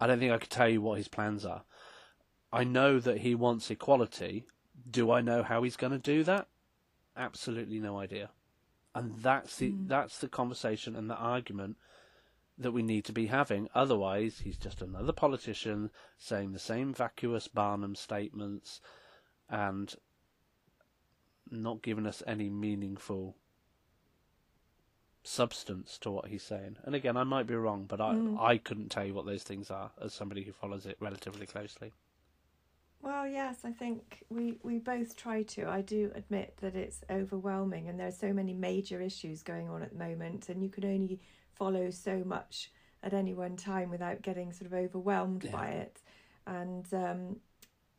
I 0.00 0.06
don't 0.06 0.18
think 0.18 0.32
I 0.32 0.38
could 0.38 0.50
tell 0.50 0.68
you 0.68 0.82
what 0.82 0.98
his 0.98 1.08
plans 1.08 1.44
are. 1.44 1.62
I 2.52 2.64
know 2.64 3.00
that 3.00 3.18
he 3.18 3.34
wants 3.34 3.70
equality. 3.70 4.46
Do 4.90 5.10
I 5.10 5.20
know 5.20 5.42
how 5.42 5.62
he's 5.62 5.76
going 5.76 5.92
to 5.92 5.98
do 5.98 6.22
that? 6.24 6.48
Absolutely 7.16 7.80
no 7.80 7.98
idea. 7.98 8.30
And 8.94 9.18
that's 9.20 9.56
the 9.56 9.72
mm. 9.72 9.88
that's 9.88 10.18
the 10.18 10.28
conversation 10.28 10.96
and 10.96 11.10
the 11.10 11.16
argument 11.16 11.76
that 12.58 12.72
we 12.72 12.82
need 12.82 13.04
to 13.06 13.12
be 13.12 13.26
having. 13.26 13.68
Otherwise, 13.74 14.40
he's 14.44 14.56
just 14.56 14.80
another 14.80 15.12
politician 15.12 15.90
saying 16.18 16.52
the 16.52 16.58
same 16.58 16.94
vacuous 16.94 17.48
Barnum 17.48 17.94
statements 17.94 18.80
and 19.50 19.94
not 21.50 21.82
giving 21.82 22.06
us 22.06 22.22
any 22.26 22.48
meaningful 22.50 23.36
substance 25.22 25.98
to 25.98 26.10
what 26.10 26.26
he's 26.28 26.42
saying. 26.42 26.76
And 26.84 26.94
again, 26.94 27.16
I 27.16 27.24
might 27.24 27.46
be 27.46 27.54
wrong, 27.54 27.84
but 27.88 28.00
I 28.00 28.16
I 28.38 28.58
couldn't 28.58 28.90
tell 28.90 29.04
you 29.04 29.14
what 29.14 29.26
those 29.26 29.42
things 29.42 29.70
are 29.70 29.90
as 30.00 30.14
somebody 30.14 30.44
who 30.44 30.52
follows 30.52 30.86
it 30.86 30.96
relatively 31.00 31.46
closely. 31.46 31.92
Well, 33.02 33.26
yes, 33.28 33.58
I 33.64 33.70
think 33.72 34.24
we, 34.30 34.58
we 34.62 34.78
both 34.78 35.16
try 35.16 35.42
to. 35.42 35.68
I 35.68 35.80
do 35.82 36.10
admit 36.14 36.56
that 36.60 36.74
it's 36.74 37.02
overwhelming, 37.10 37.88
and 37.88 38.00
there 38.00 38.08
are 38.08 38.12
so 38.12 38.32
many 38.32 38.52
major 38.52 39.00
issues 39.00 39.42
going 39.42 39.68
on 39.68 39.82
at 39.82 39.90
the 39.92 39.98
moment, 39.98 40.48
and 40.48 40.62
you 40.62 40.68
can 40.68 40.84
only 40.84 41.20
follow 41.54 41.90
so 41.90 42.22
much 42.24 42.70
at 43.02 43.12
any 43.12 43.34
one 43.34 43.56
time 43.56 43.90
without 43.90 44.22
getting 44.22 44.52
sort 44.52 44.66
of 44.66 44.72
overwhelmed 44.78 45.44
Yeah. 45.44 45.52
by 45.52 45.68
it. 45.68 46.00
And 46.46 46.92
um, 46.94 47.36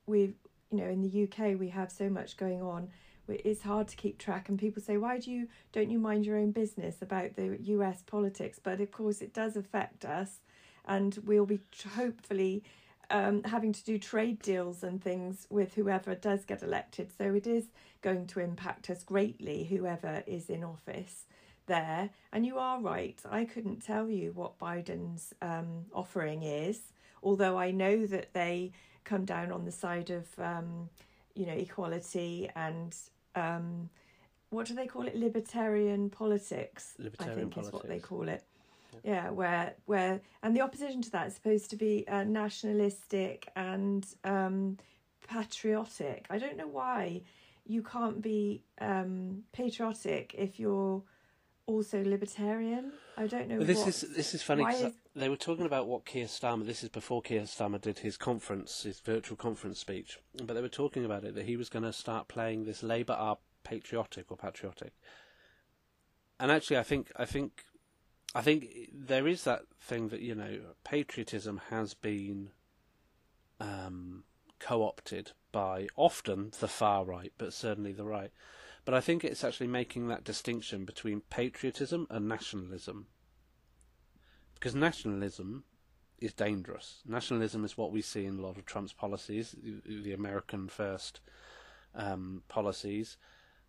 we've, 0.08 0.36
you 0.72 0.78
know, 0.80 0.90
in 0.90 1.02
the 1.02 1.24
UK, 1.24 1.58
we 1.60 1.70
have 1.70 1.92
so 1.92 2.10
much 2.10 2.36
going 2.36 2.62
on. 2.62 2.90
It's 3.30 3.62
hard 3.62 3.88
to 3.90 3.96
keep 3.96 4.18
track, 4.18 4.50
and 4.50 4.58
people 4.58 4.82
say, 4.82 4.98
"Why 4.98 5.20
do 5.20 5.32
you 5.32 5.48
don't 5.72 5.90
you 5.90 6.00
mind 6.00 6.26
your 6.26 6.38
own 6.38 6.52
business 6.52 7.02
about 7.02 7.36
the 7.36 7.58
US 7.62 8.02
politics?" 8.02 8.60
But 8.62 8.82
of 8.82 8.92
course, 8.92 9.22
it 9.22 9.34
does 9.34 9.56
affect 9.56 10.06
us, 10.06 10.40
and 10.86 11.18
we'll 11.26 11.46
be 11.46 11.60
hopefully 11.96 12.63
um, 13.10 13.44
having 13.44 13.74
to 13.74 13.84
do 13.84 13.98
trade 13.98 14.42
deals 14.42 14.84
and 14.84 15.02
things 15.02 15.48
with 15.50 15.76
whoever 15.76 16.16
does 16.16 16.46
get 16.46 16.63
elected. 16.63 17.12
So 17.18 17.34
it 17.34 17.48
is 17.48 17.66
going 18.02 18.28
to 18.28 18.40
impact 18.40 18.90
us 18.90 19.04
greatly, 19.04 19.63
whoever 19.66 20.24
is 20.28 20.50
in 20.50 20.63
office 20.63 21.26
there. 21.68 22.10
And 22.32 22.46
you 22.46 22.58
are 22.58 22.80
right, 22.82 23.20
I 23.30 23.46
couldn't 23.46 23.82
tell 23.82 24.10
you 24.10 24.32
what 24.34 24.60
Biden's 24.60 25.34
um, 25.42 25.86
offering 25.94 26.44
is, 26.44 26.80
although 27.24 27.58
I 27.58 27.72
know 27.72 28.06
that 28.06 28.34
they 28.34 28.72
come 29.04 29.26
down 29.26 29.52
on 29.52 29.66
the 29.66 29.72
side 29.72 30.10
of, 30.10 30.28
um, 30.40 30.90
you 31.36 31.46
know, 31.46 31.54
equality 31.54 32.50
and. 32.56 32.96
Um, 33.38 33.89
what 34.50 34.65
do 34.65 34.73
they 34.73 34.88
call 34.88 35.08
it? 35.08 35.15
Libertarian 35.15 36.10
politics. 36.10 36.95
I 37.00 37.04
Libertarian 37.04 37.52
think 37.52 37.65
is 37.65 37.71
what 37.71 37.88
they 37.88 38.00
call 38.00 38.30
it. 38.30 38.43
Yeah, 39.04 39.30
where 39.30 39.76
where 39.86 40.21
and 40.41 40.56
the 40.56 40.62
opposition 40.62 41.02
to 41.04 41.12
that 41.12 41.28
is 41.28 41.36
supposed 41.36 41.69
to 41.69 41.76
be 41.76 42.08
uh, 42.08 42.23
nationalistic 42.23 43.50
and 43.56 44.06
um, 44.23 44.78
patriotic. 45.28 46.26
I 46.30 46.38
don't 46.38 46.58
know 46.58 46.67
why 46.67 47.21
you 47.65 47.84
can't 47.84 48.21
be 48.21 48.63
um, 48.80 49.43
patriotic 49.52 50.34
if 50.38 50.60
you're 50.60 51.04
also 51.68 52.04
libertarian. 52.04 52.94
I 53.18 53.28
don't 53.28 53.48
know. 53.48 53.60
This 53.60 53.80
what- 53.80 53.90
is 53.90 54.02
this 54.02 54.34
is 54.34 54.42
funny 54.42 54.64
is- 54.64 54.94
they 55.16 55.30
were 55.30 55.38
talking 55.38 55.66
about 55.66 55.88
what 55.88 56.06
Keir 56.06 56.26
Starmer. 56.26 56.66
This 56.66 56.84
is 56.84 56.90
before 56.90 57.22
Keir 57.22 57.42
Starmer 57.44 57.80
did 57.80 58.00
his 58.00 58.18
conference, 58.18 58.84
his 58.84 59.00
virtual 59.02 59.38
conference 59.38 59.80
speech. 59.80 60.20
But 60.34 60.54
they 60.54 60.62
were 60.62 60.70
talking 60.70 61.06
about 61.06 61.26
it 61.26 61.36
that 61.36 61.46
he 61.46 61.58
was 61.58 61.70
going 61.70 61.84
to 61.84 61.94
start 61.94 62.28
playing 62.28 62.64
this 62.64 62.82
Labour 62.82 63.14
are 63.14 63.38
patriotic 63.64 64.32
or 64.32 64.38
patriotic. 64.38 64.94
And 66.40 66.52
actually, 66.52 66.78
I 66.78 66.84
think 66.84 67.12
I 67.16 67.26
think 67.26 67.66
I 68.34 68.42
think 68.42 68.90
there 68.94 69.28
is 69.28 69.44
that 69.44 69.64
thing 69.80 70.10
that 70.10 70.22
you 70.22 70.36
know 70.36 70.76
patriotism 70.84 71.62
has 71.70 71.94
been 71.94 72.52
um, 73.60 74.24
co-opted 74.60 75.32
by 75.52 75.88
often 75.96 76.52
the 76.60 76.68
far 76.68 77.04
right, 77.04 77.34
but 77.38 77.54
certainly 77.54 77.92
the 77.92 78.06
right. 78.06 78.32
But 78.88 78.93
I 78.93 79.02
think 79.02 79.26
it's 79.26 79.43
actually 79.43 79.67
making 79.67 80.08
that 80.08 80.23
distinction 80.23 80.86
between 80.86 81.19
patriotism 81.30 82.08
and 82.10 82.26
nationalism. 82.26 83.08
Because 84.54 84.76
nationalism 84.76 85.65
is 86.19 86.32
dangerous. 86.32 87.02
Nationalism 87.06 87.65
is 87.65 87.78
what 87.78 87.91
we 87.91 88.02
see 88.02 88.23
in 88.23 88.39
a 88.39 88.41
lot 88.41 88.58
of 88.58 88.65
Trump's 88.65 88.93
policies, 88.93 89.54
the, 89.62 90.13
American 90.13 90.69
first 90.69 91.19
um, 91.95 92.43
policies. 92.47 93.17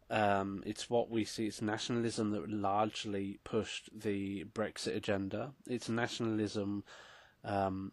Um, 0.09 0.63
it's 0.65 0.89
what 0.89 1.11
we 1.11 1.25
see. 1.25 1.49
It's 1.49 1.61
nationalism 1.61 2.31
that 2.31 2.49
largely 2.49 3.41
pushed 3.43 3.91
the 3.93 4.45
Brexit 4.45 4.95
agenda. 4.95 5.51
It's 5.67 5.89
nationalism 5.89 6.85
um, 7.43 7.91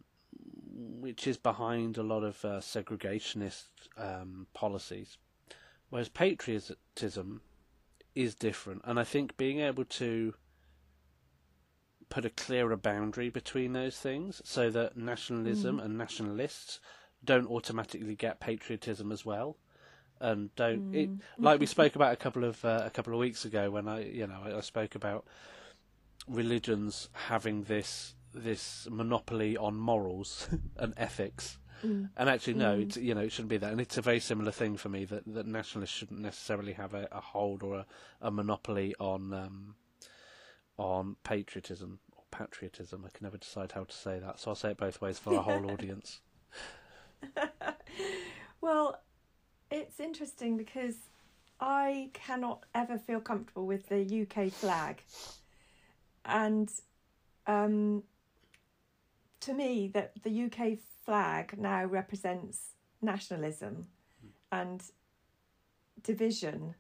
which 0.71 1.25
is 1.25 1.38
behind 1.38 1.97
a 1.97 2.03
lot 2.03 2.23
of 2.23 2.45
uh, 2.45 2.59
segregationist 2.59 3.63
um, 3.97 4.45
policies. 4.53 5.17
Whereas 5.89 6.10
patriotism 6.10 7.41
is 8.13 8.36
different, 8.36 8.82
and 8.86 9.00
I 9.00 9.04
think 9.04 9.38
being 9.38 9.60
able 9.60 9.86
to 9.86 10.34
put 12.10 12.26
a 12.26 12.30
clearer 12.30 12.78
boundary 12.78 13.30
between 13.30 13.74
those 13.74 13.98
things 13.98 14.41
so 14.45 14.69
that 14.69 14.95
nationalism 14.95 15.80
and 15.80 15.98
nationalists 15.98 16.80
don't 17.24 17.48
automatically 17.48 18.15
get 18.15 18.39
patriotism 18.39 19.12
as 19.12 19.26
well 19.26 19.58
and 20.21 20.54
don't 20.56 20.95
it, 20.95 21.10
like 21.38 21.60
we 21.60 21.65
spoke 21.78 21.95
about 21.95 22.13
a 22.13 22.15
couple 22.15 22.43
of 22.43 22.63
uh, 22.63 22.84
a 22.86 22.89
couple 22.89 23.13
of 23.13 23.19
weeks 23.19 23.45
ago 23.45 23.69
when 23.69 23.88
I 23.88 24.06
you 24.06 24.28
know 24.28 24.39
I, 24.43 24.58
I 24.58 24.62
spoke 24.62 24.95
about 24.95 25.26
religions 26.28 27.10
having 27.13 27.63
this 27.63 28.15
this 28.34 28.88
monopoly 28.89 29.58
on 29.58 29.76
morals 29.76 30.48
and 30.78 30.93
ethics 30.98 31.58
and 32.17 32.30
actually 32.30 32.54
no 32.54 32.80
it's, 32.80 32.98
you 32.98 33.13
know 33.13 33.21
it 33.21 33.32
shouldn't 33.32 33.50
be 33.50 33.58
that. 33.58 33.71
And 33.71 33.82
it's 33.82 33.98
a 33.98 34.02
very 34.02 34.19
similar 34.19 34.52
thing 34.52 34.78
for 34.78 34.89
me 34.89 35.06
that, 35.06 35.24
that 35.34 35.45
nationalists 35.48 35.91
shouldn't 35.91 36.19
necessarily 36.19 36.74
have 36.74 36.93
a, 36.93 37.08
a 37.12 37.21
hold 37.21 37.63
or 37.63 37.78
a, 37.78 37.86
a 38.21 38.32
monopoly 38.32 38.95
on 39.00 39.34
um, 39.34 39.76
on 40.78 41.15
patriotism 41.24 42.00
or 42.12 42.24
patriotism. 42.32 43.04
I 43.06 43.10
can 43.15 43.24
never 43.24 43.38
decide 43.38 43.71
how 43.74 43.84
to 43.84 43.95
say 43.95 44.19
that. 44.19 44.39
So 44.39 44.52
I'll 44.52 44.56
say 44.56 44.71
it 44.71 44.78
both 44.78 45.02
ways 45.02 45.19
for 45.19 45.36
our 45.36 45.43
whole 45.43 45.71
audience. 45.71 46.19
Well, 48.62 49.00
it's 49.69 50.00
interesting 50.00 50.58
because 50.58 50.95
I 51.60 52.10
cannot 52.13 52.65
ever 52.74 52.98
feel 52.98 53.19
comfortable 53.19 53.67
with 53.67 53.89
the 53.89 54.26
UK 54.28 54.52
flag. 54.52 55.04
And 56.26 56.71
um, 57.45 58.02
to 59.41 59.54
me, 59.54 59.91
that 59.93 60.13
the 60.24 60.45
UK 60.45 60.80
flag 61.06 61.56
now 61.58 61.86
represents 61.86 62.72
nationalism 63.02 63.88
and 64.52 64.82
division. 66.04 66.76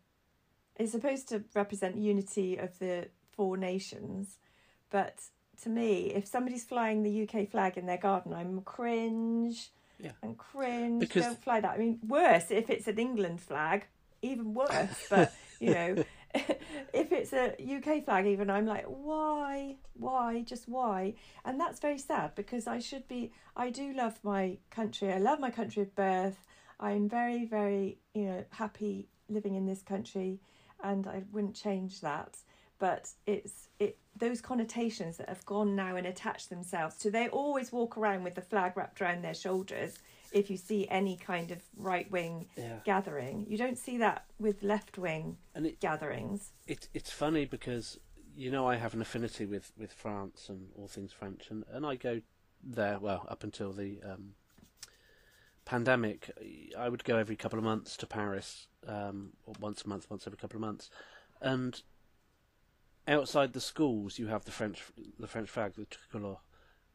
It's 0.77 0.91
supposed 0.91 1.29
to 1.29 1.43
represent 1.53 1.95
unity 1.97 2.57
of 2.57 2.77
the 2.79 3.07
four 3.31 3.57
nations, 3.57 4.37
but 4.89 5.19
to 5.63 5.69
me, 5.69 6.11
if 6.13 6.27
somebody's 6.27 6.65
flying 6.65 7.03
the 7.03 7.23
UK 7.27 7.49
flag 7.49 7.77
in 7.77 7.85
their 7.85 7.97
garden, 7.97 8.33
I'm 8.33 8.61
cringe 8.61 9.69
Yeah. 9.99 10.11
and 10.21 10.37
cringe. 10.37 10.99
Because- 10.99 11.23
Don't 11.23 11.41
fly 11.41 11.61
that. 11.61 11.71
I 11.71 11.77
mean, 11.77 11.99
worse 12.05 12.51
if 12.51 12.69
it's 12.69 12.87
an 12.87 12.99
England 12.99 13.39
flag, 13.41 13.85
even 14.21 14.53
worse. 14.53 15.07
But 15.09 15.33
you 15.61 15.73
know, 15.73 16.03
if 16.93 17.11
it's 17.11 17.33
a 17.33 17.55
UK 17.59 18.03
flag, 18.03 18.27
even 18.27 18.49
I'm 18.49 18.65
like, 18.65 18.85
why, 18.85 19.77
why, 19.93 20.41
just 20.41 20.67
why? 20.67 21.13
And 21.43 21.59
that's 21.59 21.79
very 21.79 21.97
sad 21.97 22.35
because 22.35 22.67
I 22.67 22.79
should 22.79 23.07
be. 23.07 23.31
I 23.55 23.69
do 23.69 23.93
love 23.93 24.19
my 24.23 24.57
country. 24.69 25.13
I 25.13 25.17
love 25.17 25.39
my 25.39 25.51
country 25.51 25.81
of 25.81 25.95
birth. 25.95 26.45
I'm 26.79 27.07
very, 27.07 27.45
very, 27.45 27.99
you 28.13 28.25
know, 28.25 28.45
happy 28.49 29.07
living 29.29 29.55
in 29.55 29.65
this 29.65 29.81
country, 29.81 30.39
and 30.83 31.07
I 31.07 31.23
wouldn't 31.31 31.55
change 31.55 32.01
that. 32.01 32.37
But 32.79 33.09
it's 33.25 33.69
it 33.79 33.97
those 34.17 34.41
connotations 34.41 35.17
that 35.17 35.29
have 35.29 35.45
gone 35.45 35.75
now 35.75 35.95
and 35.95 36.05
attached 36.05 36.49
themselves 36.49 36.97
to. 36.97 37.11
They 37.11 37.29
always 37.29 37.71
walk 37.71 37.97
around 37.97 38.23
with 38.23 38.35
the 38.35 38.41
flag 38.41 38.75
wrapped 38.75 39.01
around 39.01 39.23
their 39.23 39.33
shoulders. 39.33 39.95
If 40.35 40.49
you 40.49 40.57
see 40.57 40.85
any 40.89 41.15
kind 41.15 41.49
of 41.49 41.63
right 41.77 42.11
wing 42.11 42.47
Yeah. 42.57 42.79
gathering, 42.83 43.45
you 43.47 43.57
don't 43.57 43.77
see 43.77 43.97
that 43.99 44.25
with 44.37 44.61
left 44.63 44.97
wing 44.97 45.37
it, 45.55 45.79
gatherings. 45.79 46.51
it 46.67 46.89
it's 46.93 47.09
funny 47.09 47.45
because 47.45 47.97
you 48.35 48.51
know 48.51 48.67
I 48.67 48.75
have 48.75 48.93
an 48.93 49.01
affinity 49.01 49.45
with, 49.45 49.71
with 49.77 49.93
France 49.93 50.49
and 50.49 50.71
all 50.75 50.89
things 50.89 51.13
French, 51.13 51.49
and, 51.49 51.63
and 51.69 51.85
I 51.85 51.95
go 51.95 52.21
there. 52.61 52.99
Well, 52.99 53.25
up 53.29 53.45
until 53.45 53.71
the 53.71 54.01
um, 54.03 54.33
pandemic, 55.63 56.29
I 56.77 56.89
would 56.89 57.05
go 57.05 57.15
every 57.15 57.37
couple 57.37 57.57
of 57.57 57.63
months 57.63 57.95
to 57.97 58.05
Paris, 58.05 58.67
um, 58.85 59.31
once 59.61 59.83
a 59.85 59.87
month, 59.87 60.09
once 60.09 60.27
every 60.27 60.37
couple 60.37 60.57
of 60.57 60.61
months, 60.61 60.89
and 61.41 61.81
outside 63.07 63.53
the 63.53 63.61
schools 63.61 64.19
you 64.19 64.27
have 64.27 64.43
the 64.43 64.51
French 64.51 64.83
the 65.17 65.27
French 65.27 65.49
flag, 65.49 65.75
the 65.75 65.85
tricolore, 65.85 66.39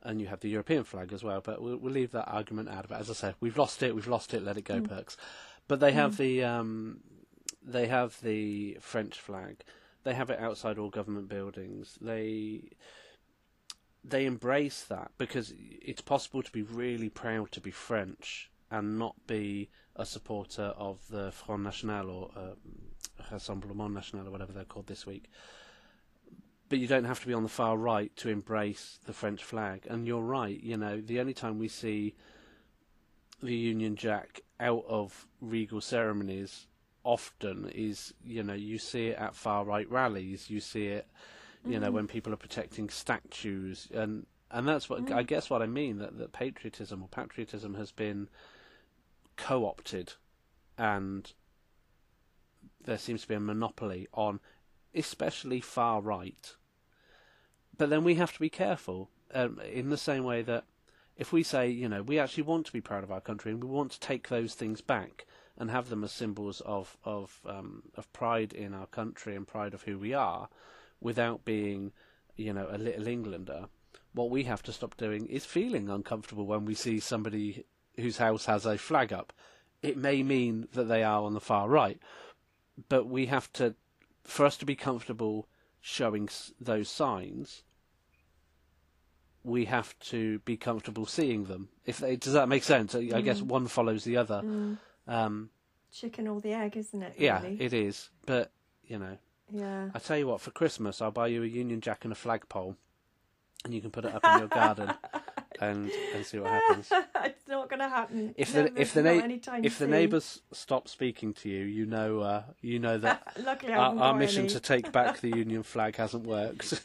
and 0.03 0.21
you 0.21 0.27
have 0.29 0.41
the 0.41 0.49
European 0.49 0.85
flag 0.85 1.13
as 1.13 1.23
well. 1.23 1.41
But 1.41 1.61
we'll, 1.63 1.77
we'll 1.77 1.93
leave 1.93 2.13
that 2.13 2.29
argument 2.29 2.69
out 2.69 2.85
of 2.85 2.91
it. 2.91 2.95
As 2.95 3.11
I 3.11 3.15
said, 3.15 3.35
we've 3.41 3.59
lost 3.59 3.83
it. 3.83 3.95
We've 3.95 4.07
lost 4.09 4.33
it. 4.35 4.43
Let 4.43 4.57
it 4.57 4.65
go, 4.65 4.81
Mm. 4.81 4.89
Perks. 4.89 5.17
But 5.69 5.81
they 5.81 5.93
have 5.93 6.15
Mm. 6.15 6.17
the 6.17 6.45
um, 6.45 7.01
they 7.63 7.87
have 7.87 8.21
the 8.23 8.79
French 8.81 9.19
flag. 9.21 9.63
They 10.03 10.15
have 10.15 10.31
it 10.31 10.41
outside 10.41 10.79
all 10.79 10.89
government 10.91 11.29
buildings. 11.29 11.99
They 12.01 12.71
they 14.03 14.25
embrace 14.25 14.83
that 14.85 15.11
because 15.19 15.53
it's 15.59 16.01
possible 16.01 16.43
to 16.43 16.51
be 16.51 16.63
really 16.63 17.11
proud 17.11 17.53
to 17.53 17.61
be 17.61 17.71
French 17.71 18.51
and 18.71 18.99
not 18.99 19.15
be 19.27 19.69
a 19.97 20.07
supporter 20.07 20.73
of 20.77 21.07
the 21.11 21.31
Front 21.33 21.63
National 21.65 22.09
or 22.11 22.31
uh, 22.35 22.55
Rassemblement 23.31 23.93
National 23.93 24.27
or 24.27 24.31
whatever 24.31 24.53
they're 24.53 24.65
called 24.65 24.87
this 24.87 25.05
week. 25.05 25.29
But 26.71 26.79
you 26.79 26.87
don't 26.87 27.05
have 27.05 27.21
to 27.21 27.27
be 27.27 27.35
on 27.35 27.43
the 27.43 27.49
far 27.49 27.77
right 27.77 28.15
to 28.17 28.29
embrace 28.29 29.01
the 29.05 29.13
French 29.13 29.43
flag. 29.45 29.87
And 29.91 30.07
you're 30.07 30.23
right, 30.23 30.59
you 30.63 30.77
know, 30.77 31.01
the 31.01 31.21
only 31.21 31.35
time 31.35 31.59
we 31.59 31.67
see 31.69 32.15
the 33.43 33.55
Union 33.55 33.97
Jack 33.97 34.41
out 34.61 34.85
of 34.89 35.27
regal 35.41 35.81
ceremonies 35.81 36.69
often 37.03 37.69
is, 37.75 38.15
you 38.25 38.45
know, 38.45 38.55
you 38.55 38.79
see 38.79 39.09
it 39.09 39.19
at 39.19 39.35
far 39.35 39.65
right 39.65 39.91
rallies, 39.91 40.49
you 40.49 40.61
see 40.61 40.87
it, 40.87 41.09
you 41.67 41.81
know, 41.81 41.91
Mhm. 41.91 41.95
when 41.95 42.07
people 42.07 42.33
are 42.33 42.37
protecting 42.37 42.89
statues, 42.89 43.89
and 43.93 44.27
and 44.53 44.67
that's 44.67 44.89
what 44.89 45.07
Mm. 45.07 45.13
I 45.13 45.23
guess 45.23 45.49
what 45.49 45.63
I 45.63 45.67
mean 45.67 45.99
that 45.99 46.19
that 46.19 46.33
patriotism 46.33 47.03
or 47.03 47.09
patriotism 47.09 47.75
has 47.75 47.93
been 47.93 48.29
co-opted, 49.37 50.15
and 50.77 51.33
there 52.81 52.99
seems 52.99 53.23
to 53.23 53.29
be 53.29 53.35
a 53.35 53.41
monopoly 53.41 54.07
on, 54.13 54.41
especially 54.95 55.61
far 55.61 56.01
right. 56.01 56.57
But 57.81 57.89
then 57.89 58.05
we 58.05 58.17
have 58.17 58.35
to 58.35 58.41
be 58.41 58.51
careful, 58.51 59.09
um, 59.33 59.59
in 59.61 59.89
the 59.89 59.97
same 59.97 60.23
way 60.23 60.43
that 60.43 60.65
if 61.17 61.33
we 61.33 61.43
say, 61.43 61.71
you 61.71 61.89
know, 61.89 62.03
we 62.03 62.19
actually 62.19 62.43
want 62.43 62.67
to 62.67 62.73
be 62.75 62.83
proud 62.83 63.03
of 63.03 63.11
our 63.11 63.23
country 63.23 63.53
and 63.53 63.65
we 63.65 63.71
want 63.71 63.93
to 63.93 64.01
take 64.01 64.29
those 64.29 64.53
things 64.53 64.83
back 64.83 65.25
and 65.57 65.71
have 65.71 65.89
them 65.89 66.05
as 66.05 66.13
symbols 66.13 66.61
of 66.67 66.99
of 67.07 67.41
um, 67.47 67.85
of 67.97 68.13
pride 68.13 68.53
in 68.53 68.75
our 68.75 68.85
country 68.85 69.35
and 69.35 69.49
pride 69.49 69.73
of 69.73 69.85
who 69.85 69.99
we 69.99 70.13
are, 70.13 70.51
without 71.01 71.47
being, 71.47 71.93
you 72.37 72.53
know, 72.53 72.69
a 72.71 72.77
little 72.77 73.09
Englander. 73.09 73.65
What 74.13 74.29
we 74.29 74.45
have 74.45 74.63
to 74.65 74.75
stop 74.75 74.99
doing 74.99 75.25
is 75.29 75.47
feeling 75.47 75.89
uncomfortable 75.89 76.45
when 76.45 76.67
we 76.67 76.75
see 76.75 77.01
somebody 77.01 77.65
whose 77.97 78.19
house 78.19 78.45
has 78.45 78.67
a 78.67 78.77
flag 78.77 79.11
up. 79.11 79.33
It 79.83 79.97
may 79.97 80.23
mean 80.23 80.69
that 80.75 80.85
they 80.85 81.03
are 81.03 81.23
on 81.23 81.33
the 81.33 81.41
far 81.41 81.67
right, 81.67 81.99
but 82.91 83.07
we 83.07 83.25
have 83.25 83.51
to, 83.55 83.75
for 84.23 84.45
us 84.45 84.59
to 84.59 84.67
be 84.67 84.77
comfortable 84.77 85.49
showing 85.81 86.29
those 86.61 86.91
signs, 86.91 87.63
we 89.45 89.65
have 89.67 89.99
to 90.01 90.39
be 90.41 90.57
comfortable 90.57 91.07
seeing 91.07 91.45
them. 91.45 91.69
If 91.87 91.99
they, 91.99 92.17
does 92.17 92.33
that 92.35 92.49
make 92.49 92.63
sense? 92.65 92.95
I 92.95 92.99
I 93.15 93.21
guess 93.23 93.41
Mm. 93.41 93.47
one 93.47 93.67
follows 93.69 94.05
the 94.05 94.17
other. 94.17 94.43
Mm. 94.45 94.79
Um, 95.09 95.51
Chicken 95.93 96.29
or 96.29 96.41
the 96.41 96.53
egg, 96.53 96.77
isn't 96.77 97.03
it? 97.03 97.15
yeah, 97.19 97.43
it 97.43 97.73
is. 97.73 98.11
But 98.27 98.53
you 98.87 98.99
know, 98.99 99.17
yeah. 99.51 99.91
I 99.95 99.99
tell 99.99 100.17
you 100.19 100.27
what, 100.29 100.41
for 100.41 100.51
Christmas 100.53 101.01
I'll 101.03 101.11
buy 101.11 101.27
you 101.29 101.43
a 101.43 101.47
Union 101.47 101.81
Jack 101.81 102.05
and 102.05 102.13
a 102.13 102.17
flagpole, 102.17 102.77
and 103.65 103.75
you 103.75 103.81
can 103.81 103.91
put 103.91 104.05
it 104.05 104.15
up 104.15 104.25
in 104.25 104.39
your 104.39 104.49
garden 104.49 104.93
and 105.61 105.91
and 106.15 106.25
see 106.25 106.39
what 106.39 106.51
happens. 106.51 106.93
it's 107.25 107.49
not 107.49 107.69
going 107.69 107.81
to 107.81 107.89
happen. 107.89 108.35
If 108.37 108.53
the- 108.53 108.73
if 108.81 108.95
the 108.95 109.03
na- 109.03 109.59
If 109.65 109.79
the 109.79 109.87
neighbours 109.89 110.43
stop 110.53 110.87
speaking 110.87 111.33
to 111.35 111.49
you, 111.49 111.65
you 111.65 111.87
know, 111.87 112.21
uh, 112.21 112.43
you 112.61 112.79
know 112.79 112.99
that 112.99 113.33
our, 113.69 113.99
our 113.99 114.15
mission 114.15 114.45
any. 114.45 114.49
to 114.55 114.61
take 114.61 114.93
back 114.93 115.21
the 115.21 115.29
Union 115.31 115.63
flag 115.65 115.97
hasn't 115.97 116.25
worked. 116.25 116.83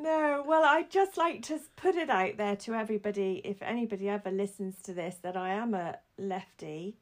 No, 0.00 0.42
well, 0.46 0.64
I'd 0.64 0.90
just 0.90 1.18
like 1.18 1.42
to 1.42 1.60
put 1.76 1.94
it 1.94 2.08
out 2.08 2.38
there 2.38 2.56
to 2.56 2.72
everybody, 2.72 3.42
if 3.44 3.60
anybody 3.60 4.08
ever 4.08 4.30
listens 4.30 4.80
to 4.84 4.94
this, 4.94 5.16
that 5.16 5.36
I 5.36 5.50
am 5.50 5.74
a 5.74 5.98
lefty, 6.16 6.96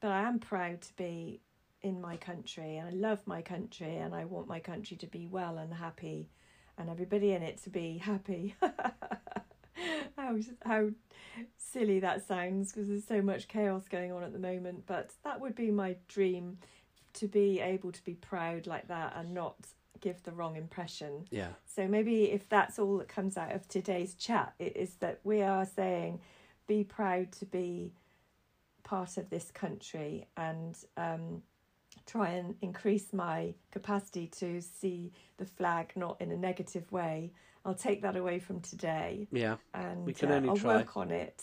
but 0.00 0.12
I 0.12 0.22
am 0.22 0.38
proud 0.38 0.80
to 0.82 0.94
be 0.94 1.40
in 1.82 2.00
my 2.00 2.16
country 2.16 2.76
and 2.76 2.86
I 2.86 2.92
love 2.92 3.26
my 3.26 3.42
country 3.42 3.96
and 3.96 4.14
I 4.14 4.24
want 4.24 4.46
my 4.46 4.60
country 4.60 4.96
to 4.98 5.06
be 5.08 5.26
well 5.26 5.58
and 5.58 5.74
happy 5.74 6.30
and 6.78 6.88
everybody 6.88 7.32
in 7.32 7.42
it 7.42 7.60
to 7.64 7.70
be 7.70 7.98
happy. 7.98 8.54
how, 10.16 10.36
how 10.64 10.90
silly 11.56 11.98
that 11.98 12.24
sounds 12.24 12.72
because 12.72 12.86
there's 12.86 13.04
so 13.04 13.20
much 13.20 13.48
chaos 13.48 13.88
going 13.88 14.12
on 14.12 14.22
at 14.22 14.32
the 14.32 14.38
moment, 14.38 14.84
but 14.86 15.10
that 15.24 15.40
would 15.40 15.56
be 15.56 15.72
my 15.72 15.96
dream 16.06 16.58
to 17.14 17.26
be 17.26 17.58
able 17.58 17.90
to 17.90 18.04
be 18.04 18.14
proud 18.14 18.68
like 18.68 18.86
that 18.86 19.14
and 19.16 19.34
not 19.34 19.56
give 20.00 20.22
the 20.22 20.32
wrong 20.32 20.56
impression. 20.56 21.24
yeah, 21.30 21.48
So 21.66 21.86
maybe 21.88 22.30
if 22.30 22.48
that's 22.48 22.78
all 22.78 22.98
that 22.98 23.08
comes 23.08 23.36
out 23.36 23.52
of 23.52 23.66
today's 23.68 24.14
chat, 24.14 24.54
it 24.58 24.76
is 24.76 24.94
that 24.96 25.20
we 25.24 25.42
are 25.42 25.66
saying 25.66 26.20
be 26.66 26.84
proud 26.84 27.32
to 27.32 27.46
be 27.46 27.92
part 28.82 29.16
of 29.16 29.30
this 29.30 29.50
country 29.50 30.26
and 30.36 30.76
um, 30.96 31.42
try 32.06 32.30
and 32.30 32.54
increase 32.60 33.12
my 33.12 33.54
capacity 33.70 34.26
to 34.26 34.60
see 34.60 35.12
the 35.38 35.46
flag 35.46 35.92
not 35.96 36.20
in 36.20 36.30
a 36.30 36.36
negative 36.36 36.90
way. 36.92 37.32
I'll 37.64 37.74
take 37.74 38.02
that 38.02 38.16
away 38.16 38.38
from 38.38 38.60
today 38.60 39.26
yeah, 39.32 39.56
and 39.72 40.04
We 40.06 40.12
can 40.12 40.30
uh, 40.30 40.34
only 40.36 40.50
I'll 40.50 40.56
try. 40.56 40.76
work 40.76 40.96
on 40.96 41.10
it. 41.10 41.42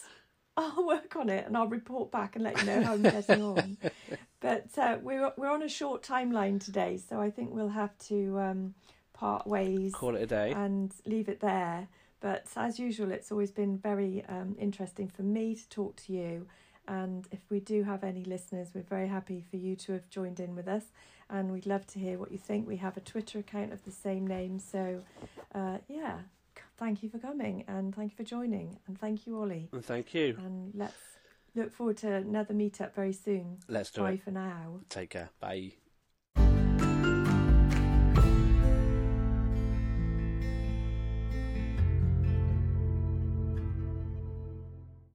I'll 0.57 0.85
work 0.85 1.15
on 1.15 1.29
it 1.29 1.47
and 1.47 1.57
I'll 1.57 1.67
report 1.67 2.11
back 2.11 2.35
and 2.35 2.43
let 2.43 2.59
you 2.59 2.67
know 2.67 2.83
how 2.83 2.93
I'm 2.93 3.01
getting 3.01 3.41
on. 3.41 3.77
But 4.41 4.67
uh, 4.77 4.97
we're 5.01 5.31
we're 5.37 5.51
on 5.51 5.63
a 5.63 5.69
short 5.69 6.03
timeline 6.03 6.63
today, 6.63 6.97
so 6.97 7.21
I 7.21 7.29
think 7.29 7.51
we'll 7.51 7.69
have 7.69 7.97
to 8.09 8.39
um, 8.39 8.73
part 9.13 9.47
ways 9.47 9.93
call 9.93 10.15
it 10.15 10.23
a 10.23 10.27
day. 10.27 10.51
and 10.51 10.93
leave 11.05 11.29
it 11.29 11.39
there. 11.39 11.87
But 12.19 12.45
as 12.55 12.77
usual, 12.79 13.11
it's 13.11 13.31
always 13.31 13.51
been 13.51 13.77
very 13.77 14.23
um, 14.27 14.55
interesting 14.59 15.07
for 15.07 15.23
me 15.23 15.55
to 15.55 15.69
talk 15.69 15.95
to 16.07 16.13
you. 16.13 16.47
And 16.87 17.27
if 17.31 17.39
we 17.49 17.59
do 17.59 17.83
have 17.83 18.03
any 18.03 18.23
listeners, 18.25 18.69
we're 18.73 18.81
very 18.81 19.07
happy 19.07 19.43
for 19.49 19.57
you 19.57 19.75
to 19.77 19.93
have 19.93 20.09
joined 20.09 20.39
in 20.39 20.55
with 20.55 20.67
us. 20.67 20.83
And 21.29 21.51
we'd 21.51 21.65
love 21.65 21.87
to 21.87 21.99
hear 21.99 22.17
what 22.17 22.31
you 22.31 22.37
think. 22.37 22.67
We 22.67 22.77
have 22.77 22.97
a 22.97 22.99
Twitter 22.99 23.39
account 23.39 23.71
of 23.73 23.83
the 23.85 23.91
same 23.91 24.27
name. 24.27 24.59
So, 24.59 25.01
uh, 25.55 25.77
yeah, 25.87 26.17
thank 26.77 27.01
you 27.01 27.09
for 27.09 27.19
coming 27.19 27.63
and 27.67 27.95
thank 27.95 28.11
you 28.11 28.17
for 28.17 28.23
joining. 28.23 28.77
And 28.87 28.99
thank 28.99 29.25
you, 29.25 29.39
Ollie. 29.39 29.69
And 29.71 29.85
thank 29.85 30.13
you. 30.13 30.35
And 30.37 30.73
let's 30.75 30.93
look 31.55 31.71
forward 31.71 31.97
to 31.97 32.13
another 32.13 32.53
meetup 32.53 32.93
very 32.93 33.13
soon. 33.13 33.59
Let's 33.67 33.91
do 33.91 34.01
Bye 34.01 34.13
it. 34.13 34.23
for 34.23 34.31
now. 34.31 34.79
Take 34.89 35.11
care. 35.11 35.29
Bye. 35.39 35.73